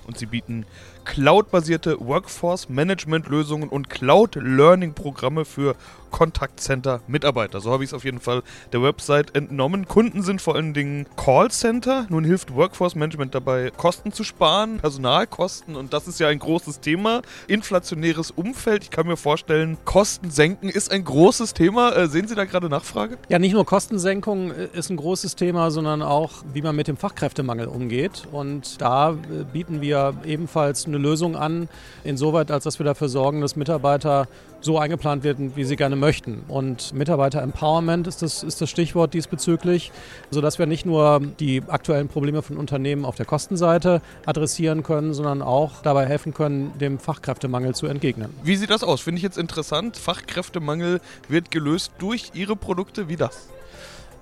und 0.10 0.18
sie 0.18 0.26
bieten 0.26 0.66
cloud-basierte 1.10 1.98
Workforce-Management-Lösungen 2.00 3.70
und 3.70 3.90
Cloud-Learning-Programme 3.90 5.44
für 5.44 5.76
Kontaktcenter-Mitarbeiter. 6.12 7.62
So 7.62 7.72
habe 7.72 7.84
ich 7.84 7.90
es 7.90 7.94
auf 7.94 8.04
jeden 8.04 8.20
Fall 8.20 8.44
der 8.74 8.82
Website 8.82 9.36
entnommen. 9.36 9.88
Kunden 9.88 10.22
sind 10.22 10.42
vor 10.42 10.56
allen 10.56 10.74
Dingen 10.74 11.08
Callcenter. 11.16 12.06
Nun 12.10 12.24
hilft 12.24 12.56
Workforce 12.56 12.96
Management 12.96 13.36
dabei, 13.36 13.72
Kosten 13.76 14.12
zu 14.12 14.24
sparen, 14.24 14.78
Personalkosten 14.78 15.76
und 15.76 15.94
das 15.94 16.08
ist 16.08 16.20
ja 16.20 16.28
ein 16.28 16.40
großes 16.40 16.80
Thema. 16.80 17.22
Inflationäres 17.48 18.32
Umfeld. 18.32 18.84
Ich 18.84 18.92
kann 18.92 19.08
mir 19.08 19.18
vorstellen, 19.18 19.78
Kosten 19.86 20.30
senken 20.32 20.70
ist 20.70 20.92
ein 20.92 21.04
großes 21.04 21.54
Thema. 21.54 21.92
Äh, 21.92 22.08
sehen 22.08 22.28
Sie 22.28 22.36
da 22.36 22.46
gerade 22.46 22.70
Nachfrage? 22.70 23.18
Ja, 23.30 23.40
nicht 23.40 23.54
nur 23.54 23.66
Kostensenkung 23.66 24.52
äh, 24.52 24.70
ist 24.74 24.90
ein 24.90 24.98
großes 24.98 25.36
Thema, 25.36 25.72
sondern 25.72 26.02
auch, 26.02 26.44
wie 26.54 26.62
man 26.62 26.76
mit 26.76 26.88
dem 26.88 26.98
Fachkräftemangel 26.98 27.68
umgeht. 27.68 28.28
Und 28.32 28.80
da 28.82 29.12
äh, 29.12 29.44
bieten 29.52 29.82
wir 29.82 30.14
ebenfalls 30.26 30.86
eine 30.86 30.99
Lösung 31.00 31.36
an, 31.36 31.70
insoweit 32.04 32.52
als 32.52 32.64
dass 32.64 32.80
wir 32.80 32.86
dafür 32.86 33.10
sorgen, 33.10 33.42
dass 33.42 33.56
Mitarbeiter 33.56 34.28
so 34.62 34.78
eingeplant 34.78 35.24
werden, 35.24 35.56
wie 35.56 35.64
sie 35.64 35.76
gerne 35.76 35.96
möchten. 35.96 36.44
Und 36.48 36.94
Mitarbeiter-Empowerment 36.94 38.08
ist 38.08 38.22
das, 38.22 38.44
ist 38.44 38.62
das 38.62 38.70
Stichwort 38.70 39.14
diesbezüglich, 39.14 39.92
sodass 40.32 40.60
wir 40.60 40.66
nicht 40.66 40.86
nur 40.86 41.22
die 41.40 41.64
aktuellen 41.68 42.08
Probleme 42.08 42.42
von 42.42 42.58
Unternehmen 42.58 43.06
auf 43.06 43.16
der 43.16 43.26
Kostenseite 43.26 44.02
adressieren 44.26 44.84
können, 44.84 45.14
sondern 45.14 45.42
auch 45.42 45.82
dabei 45.82 46.06
helfen 46.06 46.34
können, 46.34 46.78
dem 46.80 47.00
Fachkräftemangel 47.00 47.74
zu 47.74 47.88
entgegnen. 47.88 48.30
Wie 48.44 48.56
sieht 48.56 48.70
das 48.70 48.84
aus? 48.84 49.02
Finde 49.02 49.18
ich 49.18 49.24
jetzt 49.24 49.38
interessant. 49.38 49.98
Fachkräftemangel 49.98 51.00
wird 51.28 51.52
gelöst 51.52 51.94
durch 52.00 52.32
Ihre 52.34 52.56
Produkte. 52.56 53.08
Wie 53.08 53.16
das? 53.16 53.50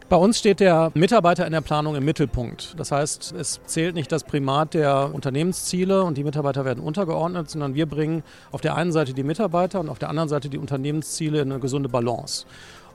Bei 0.10 0.16
uns 0.16 0.40
steht 0.40 0.62
der 0.62 0.90
Mitarbeiter 0.94 1.46
in 1.46 1.52
der 1.52 1.60
Planung 1.60 1.98
im 1.98 2.06
Mittelpunkt. 2.06 2.76
Das 2.78 2.94
heißt, 2.94 3.34
es 3.38 3.60
zählt 3.66 3.94
nicht 3.94 4.10
das 4.10 4.24
Primat 4.24 4.74
der 4.74 5.14
Unternehmensziele 5.14 6.02
und 6.02 6.18
die 6.18 6.24
Mitarbeiter 6.24 6.64
werden 6.64 6.82
untergeordnet, 6.82 7.50
sondern 7.50 7.76
wir 7.76 7.88
bringen 7.88 8.24
auf 8.54 8.62
der 8.62 8.76
einen 8.76 8.94
Seite 8.94 9.14
die 9.14 9.24
Mitarbeiter 9.24 9.82
und 9.82 9.90
auf 9.90 10.00
der 10.00 10.08
anderen 10.08 10.30
Seite 10.30 10.48
die 10.48 10.60
Unternehmensziele 10.60 11.42
in 11.42 11.52
eine 11.52 11.60
gesunde 11.60 11.90
Balance. 11.90 12.46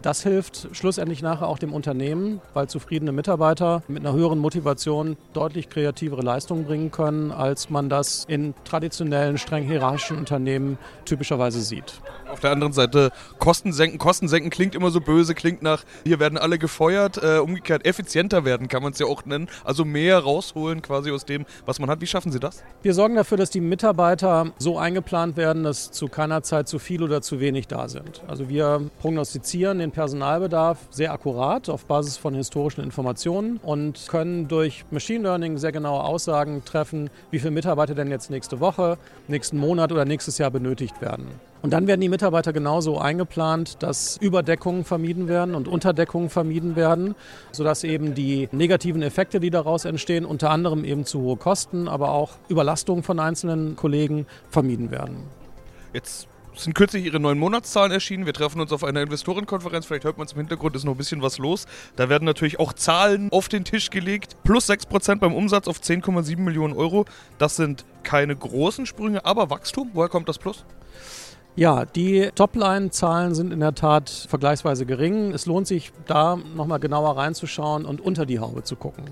Das 0.02 0.24
hilft 0.24 0.68
schlussendlich 0.72 1.22
nachher 1.22 1.46
auch 1.46 1.60
dem 1.60 1.72
Unternehmen, 1.72 2.40
weil 2.54 2.66
zufriedene 2.66 3.12
Mitarbeiter 3.12 3.84
mit 3.86 4.04
einer 4.04 4.12
höheren 4.12 4.40
Motivation 4.40 5.16
deutlich 5.32 5.68
kreativere 5.68 6.22
Leistungen 6.22 6.64
bringen 6.64 6.90
können, 6.90 7.30
als 7.30 7.70
man 7.70 7.88
das 7.88 8.24
in 8.26 8.52
traditionellen, 8.64 9.38
streng 9.38 9.62
hierarchischen 9.62 10.18
Unternehmen 10.18 10.76
typischerweise 11.04 11.60
sieht. 11.60 12.00
Auf 12.28 12.40
der 12.40 12.50
anderen 12.50 12.72
Seite 12.72 13.12
Kosten 13.38 13.72
senken. 13.72 13.98
Kosten 13.98 14.26
senken 14.26 14.50
klingt 14.50 14.74
immer 14.74 14.90
so 14.90 15.00
böse, 15.00 15.34
klingt 15.34 15.62
nach, 15.62 15.84
hier 16.04 16.18
werden 16.18 16.36
alle 16.36 16.58
gefeuert. 16.58 17.22
Äh, 17.22 17.38
umgekehrt 17.38 17.86
effizienter 17.86 18.44
werden 18.44 18.66
kann 18.66 18.82
man 18.82 18.92
es 18.92 18.98
ja 18.98 19.06
auch 19.06 19.24
nennen. 19.24 19.48
Also 19.64 19.84
mehr 19.84 20.18
rausholen 20.18 20.82
quasi 20.82 21.12
aus 21.12 21.24
dem, 21.24 21.46
was 21.64 21.78
man 21.78 21.88
hat. 21.88 22.00
Wie 22.00 22.06
schaffen 22.08 22.32
Sie 22.32 22.40
das? 22.40 22.64
Wir 22.82 22.94
sorgen 22.94 23.14
dafür, 23.14 23.36
dass 23.36 23.50
die 23.50 23.60
Mitarbeiter 23.60 24.50
so 24.58 24.78
eingeplant 24.78 25.36
werden, 25.36 25.62
dass 25.62 25.92
zu 25.92 26.08
keiner 26.08 26.42
Zeit 26.42 26.68
zu 26.68 26.80
viel 26.80 27.04
oder 27.04 27.22
zu 27.22 27.38
wenig 27.38 27.68
da 27.68 27.88
sind. 27.88 28.22
Also 28.26 28.48
wir 28.48 28.90
prognostizieren 29.00 29.78
den 29.78 29.91
Personalbedarf 29.92 30.78
sehr 30.90 31.12
akkurat 31.12 31.68
auf 31.68 31.87
Basis 31.87 32.16
von 32.16 32.35
historischen 32.35 32.83
Informationen 32.83 33.59
und 33.62 34.09
können 34.09 34.48
durch 34.48 34.85
Machine 34.90 35.22
Learning 35.22 35.59
sehr 35.59 35.72
genaue 35.72 36.02
Aussagen 36.02 36.64
treffen, 36.64 37.11
wie 37.31 37.38
viele 37.38 37.52
Mitarbeiter 37.52 37.94
denn 37.94 38.11
jetzt 38.11 38.31
nächste 38.31 38.61
Woche, 38.61 38.98
nächsten 39.28 39.59
Monat 39.59 39.92
oder 39.92 40.05
nächstes 40.05 40.38
Jahr 40.38 40.50
benötigt 40.50 41.00
werden. 41.00 41.26
Und 41.62 41.72
dann 41.72 41.87
werden 41.87 42.00
die 42.00 42.09
Mitarbeiter 42.09 42.52
genauso 42.52 42.98
eingeplant, 42.98 43.83
dass 43.83 44.16
Überdeckungen 44.16 44.85
vermieden 44.85 45.28
werden 45.28 45.55
und 45.55 45.68
Unterdeckungen 45.68 46.28
vermieden 46.28 46.74
werden, 46.74 47.14
sodass 47.52 47.85
eben 47.85 48.14
die 48.14 48.48
negativen 48.50 49.02
Effekte, 49.02 49.38
die 49.38 49.50
daraus 49.50 49.85
entstehen, 49.85 50.24
unter 50.24 50.50
anderem 50.50 50.85
eben 50.85 51.05
zu 51.05 51.20
hohe 51.20 51.37
Kosten, 51.37 51.87
aber 51.87 52.11
auch 52.11 52.33
Überlastungen 52.48 53.05
von 53.05 53.20
einzelnen 53.20 53.76
Kollegen 53.76 54.26
vermieden 54.50 54.90
werden. 54.90 55.18
Jetzt 55.92 56.26
sind 56.56 56.74
kürzlich 56.74 57.04
ihre 57.04 57.20
neuen 57.20 57.38
Monatszahlen 57.38 57.92
erschienen. 57.92 58.26
Wir 58.26 58.32
treffen 58.32 58.60
uns 58.60 58.72
auf 58.72 58.84
einer 58.84 59.02
Investorenkonferenz. 59.02 59.86
Vielleicht 59.86 60.04
hört 60.04 60.18
man 60.18 60.26
es 60.26 60.32
im 60.32 60.38
Hintergrund, 60.38 60.76
ist 60.76 60.84
noch 60.84 60.92
ein 60.92 60.98
bisschen 60.98 61.22
was 61.22 61.38
los. 61.38 61.66
Da 61.96 62.08
werden 62.08 62.24
natürlich 62.24 62.58
auch 62.60 62.72
Zahlen 62.72 63.30
auf 63.32 63.48
den 63.48 63.64
Tisch 63.64 63.90
gelegt. 63.90 64.36
Plus 64.44 64.68
6% 64.68 65.16
beim 65.16 65.34
Umsatz 65.34 65.68
auf 65.68 65.78
10,7 65.80 66.38
Millionen 66.38 66.74
Euro. 66.74 67.04
Das 67.38 67.56
sind 67.56 67.84
keine 68.02 68.36
großen 68.36 68.86
Sprünge, 68.86 69.24
aber 69.24 69.50
Wachstum. 69.50 69.90
Woher 69.92 70.08
kommt 70.08 70.28
das 70.28 70.38
Plus? 70.38 70.64
Ja, 71.54 71.84
die 71.84 72.30
Topline-Zahlen 72.34 73.34
sind 73.34 73.52
in 73.52 73.60
der 73.60 73.74
Tat 73.74 74.08
vergleichsweise 74.08 74.86
gering. 74.86 75.32
Es 75.32 75.44
lohnt 75.44 75.66
sich, 75.66 75.92
da 76.06 76.38
nochmal 76.56 76.80
genauer 76.80 77.18
reinzuschauen 77.18 77.84
und 77.84 78.00
unter 78.00 78.24
die 78.24 78.38
Haube 78.38 78.62
zu 78.62 78.74
gucken. 78.74 79.04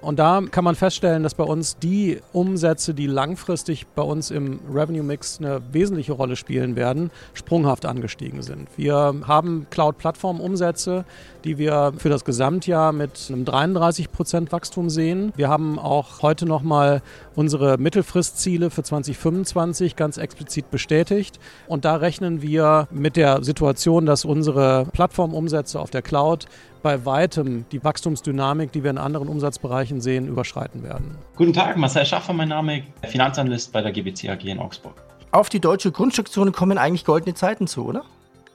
Und 0.00 0.18
da 0.18 0.40
kann 0.50 0.64
man 0.64 0.74
feststellen, 0.74 1.22
dass 1.22 1.34
bei 1.34 1.44
uns 1.44 1.76
die 1.76 2.18
Umsätze, 2.32 2.94
die 2.94 3.06
langfristig 3.06 3.86
bei 3.88 4.00
uns 4.00 4.30
im 4.30 4.60
Revenue-Mix 4.72 5.40
eine 5.40 5.60
wesentliche 5.70 6.12
Rolle 6.12 6.36
spielen 6.36 6.76
werden, 6.76 7.10
sprunghaft 7.34 7.84
angestiegen 7.84 8.42
sind. 8.42 8.68
Wir 8.78 9.14
haben 9.26 9.66
Cloud-Plattform-Umsätze, 9.68 11.04
die 11.44 11.58
wir 11.58 11.92
für 11.96 12.08
das 12.08 12.24
Gesamtjahr 12.24 12.92
mit 12.92 13.26
einem 13.28 13.44
33 13.44 14.10
Prozent 14.10 14.52
Wachstum 14.52 14.90
sehen. 14.90 15.32
Wir 15.36 15.48
haben 15.48 15.78
auch 15.78 16.22
heute 16.22 16.46
nochmal 16.46 17.02
unsere 17.34 17.78
Mittelfristziele 17.78 18.70
für 18.70 18.82
2025 18.82 19.96
ganz 19.96 20.16
explizit 20.16 20.70
bestätigt. 20.70 21.38
Und 21.66 21.84
da 21.84 21.96
rechnen 21.96 22.42
wir 22.42 22.88
mit 22.90 23.16
der 23.16 23.42
Situation, 23.42 24.06
dass 24.06 24.24
unsere 24.24 24.86
Plattformumsätze 24.92 25.80
auf 25.80 25.90
der 25.90 26.02
Cloud 26.02 26.46
bei 26.82 27.04
weitem 27.06 27.64
die 27.70 27.82
Wachstumsdynamik, 27.82 28.72
die 28.72 28.82
wir 28.82 28.90
in 28.90 28.98
anderen 28.98 29.28
Umsatzbereichen 29.28 30.00
sehen, 30.00 30.26
überschreiten 30.26 30.82
werden. 30.82 31.16
Guten 31.36 31.52
Tag, 31.52 31.76
Marcel 31.76 32.04
Schaffer, 32.04 32.32
mein 32.32 32.48
Name, 32.48 32.82
Finanzanalyst 33.06 33.72
bei 33.72 33.82
der 33.82 33.92
GBC 33.92 34.30
AG 34.30 34.44
in 34.44 34.58
Augsburg. 34.58 34.94
Auf 35.30 35.48
die 35.48 35.60
deutsche 35.60 35.92
Grundstückszone 35.92 36.52
kommen 36.52 36.76
eigentlich 36.76 37.04
goldene 37.04 37.34
Zeiten 37.34 37.66
zu, 37.66 37.86
oder? 37.86 38.04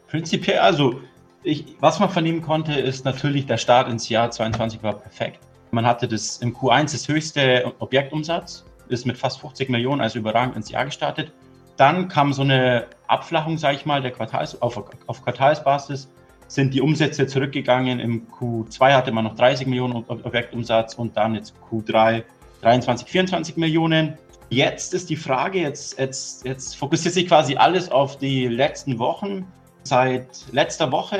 Prinzipiell, 0.10 0.60
also 0.60 1.00
ich, 1.44 1.76
was 1.80 2.00
man 2.00 2.10
vernehmen 2.10 2.42
konnte, 2.42 2.74
ist 2.74 3.06
natürlich, 3.06 3.46
der 3.46 3.58
Start 3.58 3.90
ins 3.90 4.10
Jahr 4.10 4.32
2022 4.32 4.84
war 4.84 4.94
perfekt. 5.00 5.40
Man 5.72 5.86
hatte 5.86 6.08
das 6.08 6.38
im 6.38 6.56
Q1 6.56 6.94
das 6.94 7.08
höchste 7.08 7.74
Objektumsatz, 7.80 8.66
ist 8.90 9.06
mit 9.06 9.18
fast 9.18 9.40
50 9.42 9.70
Millionen, 9.70 10.02
also 10.02 10.20
überragend 10.20 10.56
ins 10.56 10.70
Jahr 10.70 10.86
gestartet. 10.86 11.32
Dann 11.76 12.08
kam 12.08 12.34
so 12.34 12.42
eine 12.42 12.88
Abflachung, 13.08 13.58
sage 13.58 13.78
ich 13.78 13.86
mal, 13.86 14.02
der 14.02 14.12
Quartals, 14.12 14.62
auf, 14.62 14.82
auf 15.06 15.24
Quartalsbasis 15.24 16.10
sind 16.48 16.74
die 16.74 16.82
Umsätze 16.82 17.28
zurückgegangen. 17.28 18.00
Im 18.00 18.28
Q2 18.28 18.94
hatte 18.94 19.12
man 19.12 19.26
noch 19.26 19.36
30 19.36 19.68
Millionen 19.68 20.06
Objektumsatz 20.08 20.96
und 20.96 21.16
dann 21.18 21.36
jetzt 21.36 21.54
Q3 21.70 22.24
23, 22.62 23.08
24 23.08 23.58
Millionen. 23.58 24.18
Jetzt 24.50 24.94
ist 24.94 25.10
die 25.10 25.18
Frage, 25.18 25.60
jetzt, 25.60 26.00
jetzt, 26.00 26.46
jetzt 26.46 26.78
fokussiert 26.78 27.14
sich 27.14 27.28
quasi 27.28 27.58
alles 27.58 27.92
auf 27.92 28.18
die 28.18 28.48
letzten 28.48 28.98
Wochen. 28.98 29.46
Seit 29.88 30.52
letzter 30.52 30.92
Woche 30.92 31.16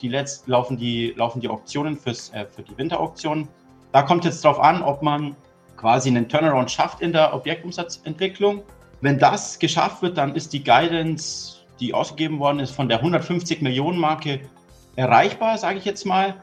die 0.00 0.08
Letz-, 0.08 0.44
laufen, 0.46 0.76
die, 0.76 1.14
laufen 1.16 1.40
die 1.40 1.48
Auktionen 1.48 1.96
fürs, 1.96 2.32
äh, 2.32 2.46
für 2.46 2.62
die 2.62 2.78
Winterauktion. 2.78 3.48
Da 3.90 4.02
kommt 4.02 4.24
jetzt 4.24 4.44
darauf 4.44 4.60
an, 4.60 4.82
ob 4.82 5.02
man 5.02 5.34
quasi 5.76 6.10
einen 6.10 6.28
Turnaround 6.28 6.70
schafft 6.70 7.00
in 7.00 7.12
der 7.12 7.34
Objektumsatzentwicklung. 7.34 8.62
Wenn 9.00 9.18
das 9.18 9.58
geschafft 9.58 10.00
wird, 10.00 10.16
dann 10.16 10.36
ist 10.36 10.52
die 10.52 10.62
Guidance, 10.62 11.56
die 11.80 11.92
ausgegeben 11.92 12.38
worden 12.38 12.60
ist, 12.60 12.70
von 12.70 12.88
der 12.88 12.98
150 12.98 13.60
Millionen 13.62 13.98
Marke 13.98 14.42
erreichbar, 14.94 15.58
sage 15.58 15.78
ich 15.78 15.84
jetzt 15.84 16.06
mal. 16.06 16.36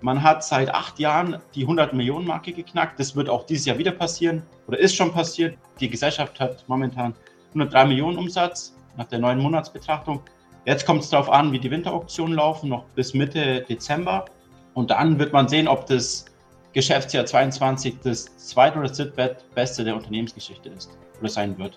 Man 0.00 0.24
hat 0.24 0.42
seit 0.42 0.74
acht 0.74 0.98
Jahren 0.98 1.38
die 1.54 1.62
100 1.62 1.92
Millionen 1.92 2.26
Marke 2.26 2.52
geknackt. 2.52 2.98
Das 2.98 3.14
wird 3.14 3.28
auch 3.28 3.46
dieses 3.46 3.66
Jahr 3.66 3.78
wieder 3.78 3.92
passieren 3.92 4.42
oder 4.66 4.76
ist 4.76 4.96
schon 4.96 5.12
passiert. 5.12 5.56
Die 5.78 5.88
Gesellschaft 5.88 6.40
hat 6.40 6.64
momentan 6.66 7.14
103 7.50 7.84
Millionen 7.84 8.18
Umsatz 8.18 8.74
nach 8.96 9.06
der 9.06 9.20
neuen 9.20 9.38
Monatsbetrachtung. 9.38 10.20
Jetzt 10.64 10.86
kommt 10.86 11.02
es 11.02 11.10
darauf 11.10 11.28
an, 11.28 11.52
wie 11.52 11.58
die 11.58 11.70
Winterauktionen 11.70 12.34
laufen, 12.36 12.68
noch 12.68 12.84
bis 12.94 13.14
Mitte 13.14 13.64
Dezember. 13.68 14.26
Und 14.74 14.90
dann 14.90 15.18
wird 15.18 15.32
man 15.32 15.48
sehen, 15.48 15.66
ob 15.66 15.86
das 15.86 16.24
Geschäftsjahr 16.72 17.26
22 17.26 17.96
das 18.02 18.36
zweit- 18.36 18.76
oder 18.76 18.88
drittbeste 18.88 19.84
der 19.84 19.96
Unternehmensgeschichte 19.96 20.68
ist 20.68 20.90
oder 21.20 21.28
sein 21.28 21.58
wird. 21.58 21.76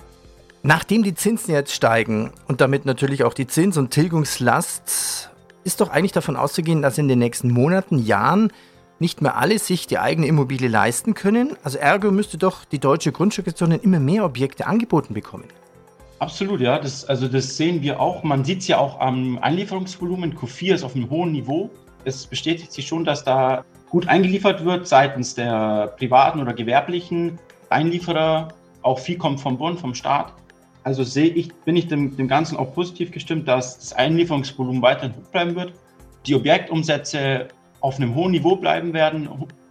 Nachdem 0.62 1.04
die 1.04 1.14
Zinsen 1.14 1.54
jetzt 1.54 1.74
steigen 1.74 2.32
und 2.48 2.62
damit 2.62 2.86
natürlich 2.86 3.24
auch 3.24 3.34
die 3.34 3.48
Zins- 3.48 3.78
und 3.78 3.92
Tilgungslast, 3.92 5.30
ist 5.64 5.82
doch 5.82 5.90
eigentlich 5.90 6.12
davon 6.12 6.36
auszugehen, 6.36 6.82
dass 6.82 6.98
in 6.98 7.08
den 7.08 7.20
nächsten 7.20 7.52
Monaten, 7.52 7.98
Jahren 7.98 8.52
nicht 9.00 9.22
mehr 9.22 9.36
alle 9.36 9.60
sich 9.60 9.88
die 9.88 10.00
eigene 10.00 10.28
Immobilie 10.28 10.70
leisten 10.70 11.16
können. 11.16 11.58
Also 11.64 11.78
ergo 11.78 12.12
müsste 12.12 12.38
doch 12.38 12.66
die 12.66 12.80
deutsche 12.80 13.12
Grundstückszone 13.12 13.78
immer 13.78 14.00
mehr 14.00 14.24
Objekte 14.24 14.68
angeboten 14.68 15.14
bekommen. 15.14 15.46
Absolut, 16.20 16.62
ja. 16.62 16.80
Das, 16.80 17.06
also 17.06 17.28
das 17.28 17.58
sehen 17.58 17.82
wir 17.82 18.00
auch. 18.00 18.24
Man 18.24 18.46
sieht 18.46 18.60
es 18.60 18.68
ja 18.68 18.78
auch 18.78 19.00
am 19.00 19.38
Einlieferungsvolumen. 19.40 20.36
Q4 20.36 20.76
ist 20.76 20.84
auf 20.84 20.96
einem 20.96 21.10
hohen 21.10 21.32
Niveau. 21.32 21.70
Es 22.06 22.26
bestätigt 22.26 22.72
sich 22.72 22.88
schon, 22.88 23.04
dass 23.04 23.24
da 23.24 23.66
gut 23.90 24.08
eingeliefert 24.08 24.64
wird 24.64 24.88
seitens 24.88 25.36
der 25.36 25.94
privaten 25.98 26.40
oder 26.40 26.54
gewerblichen 26.54 27.40
Einlieferer. 27.70 28.50
Auch 28.82 29.00
viel 29.00 29.18
kommt 29.18 29.40
vom 29.40 29.58
Bund, 29.58 29.80
vom 29.80 29.94
Staat. 29.94 30.34
Also 30.84 31.04
sehe 31.04 31.30
ich, 31.30 31.54
bin 31.66 31.76
ich 31.76 31.88
dem, 31.88 32.16
dem 32.16 32.28
Ganzen 32.28 32.58
auch 32.58 32.74
positiv 32.74 33.12
gestimmt, 33.12 33.48
dass 33.48 33.80
das 33.80 33.94
Einlieferungsvolumen 33.94 34.82
weiterhin 34.82 35.16
hoch 35.16 35.32
bleiben 35.32 35.56
wird, 35.56 35.74
die 36.28 36.36
Objektumsätze 36.36 37.48
auf 37.82 37.98
einem 37.98 38.14
hohen 38.14 38.32
Niveau 38.32 38.56
bleiben 38.56 38.94
werden, 38.94 39.28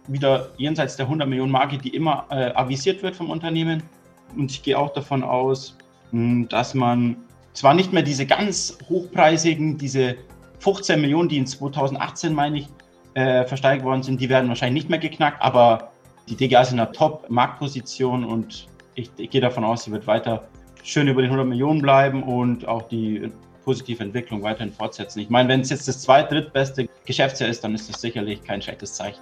wieder 0.07 0.49
jenseits 0.57 0.97
der 0.97 1.05
100 1.05 1.27
Millionen 1.27 1.51
Marke, 1.51 1.77
die 1.77 1.89
immer 1.89 2.25
äh, 2.29 2.51
avisiert 2.53 3.01
wird 3.01 3.15
vom 3.15 3.29
Unternehmen. 3.29 3.81
Und 4.35 4.51
ich 4.51 4.61
gehe 4.61 4.77
auch 4.77 4.91
davon 4.91 5.23
aus, 5.23 5.77
dass 6.49 6.73
man 6.73 7.17
zwar 7.53 7.73
nicht 7.73 7.93
mehr 7.93 8.03
diese 8.03 8.25
ganz 8.25 8.77
hochpreisigen, 8.89 9.77
diese 9.77 10.15
15 10.59 10.99
Millionen, 10.99 11.29
die 11.29 11.37
in 11.37 11.47
2018, 11.47 12.33
meine 12.33 12.59
ich, 12.59 12.67
äh, 13.13 13.45
versteigert 13.45 13.85
worden 13.85 14.03
sind, 14.03 14.19
die 14.19 14.29
werden 14.29 14.49
wahrscheinlich 14.49 14.83
nicht 14.83 14.89
mehr 14.89 14.99
geknackt, 14.99 15.41
aber 15.41 15.91
die 16.27 16.35
DGA 16.35 16.61
ist 16.61 16.71
in 16.71 16.79
einer 16.79 16.91
Top-Marktposition 16.91 18.25
und 18.25 18.67
ich, 18.95 19.09
ich 19.17 19.29
gehe 19.29 19.41
davon 19.41 19.63
aus, 19.63 19.83
sie 19.83 19.91
wird 19.91 20.07
weiter 20.07 20.47
schön 20.83 21.07
über 21.07 21.21
den 21.21 21.31
100 21.31 21.47
Millionen 21.47 21.81
bleiben 21.81 22.23
und 22.23 22.67
auch 22.67 22.83
die 22.83 23.31
positive 23.63 24.03
Entwicklung 24.03 24.43
weiterhin 24.43 24.71
fortsetzen. 24.71 25.19
Ich 25.19 25.29
meine, 25.29 25.49
wenn 25.49 25.61
es 25.61 25.69
jetzt 25.69 25.87
das 25.87 26.01
zweit-, 26.01 26.31
drittbeste 26.31 26.87
Geschäftsjahr 27.05 27.49
ist, 27.49 27.63
dann 27.63 27.73
ist 27.73 27.89
das 27.89 27.99
sicherlich 28.01 28.43
kein 28.43 28.61
schlechtes 28.61 28.93
Zeichen. 28.93 29.21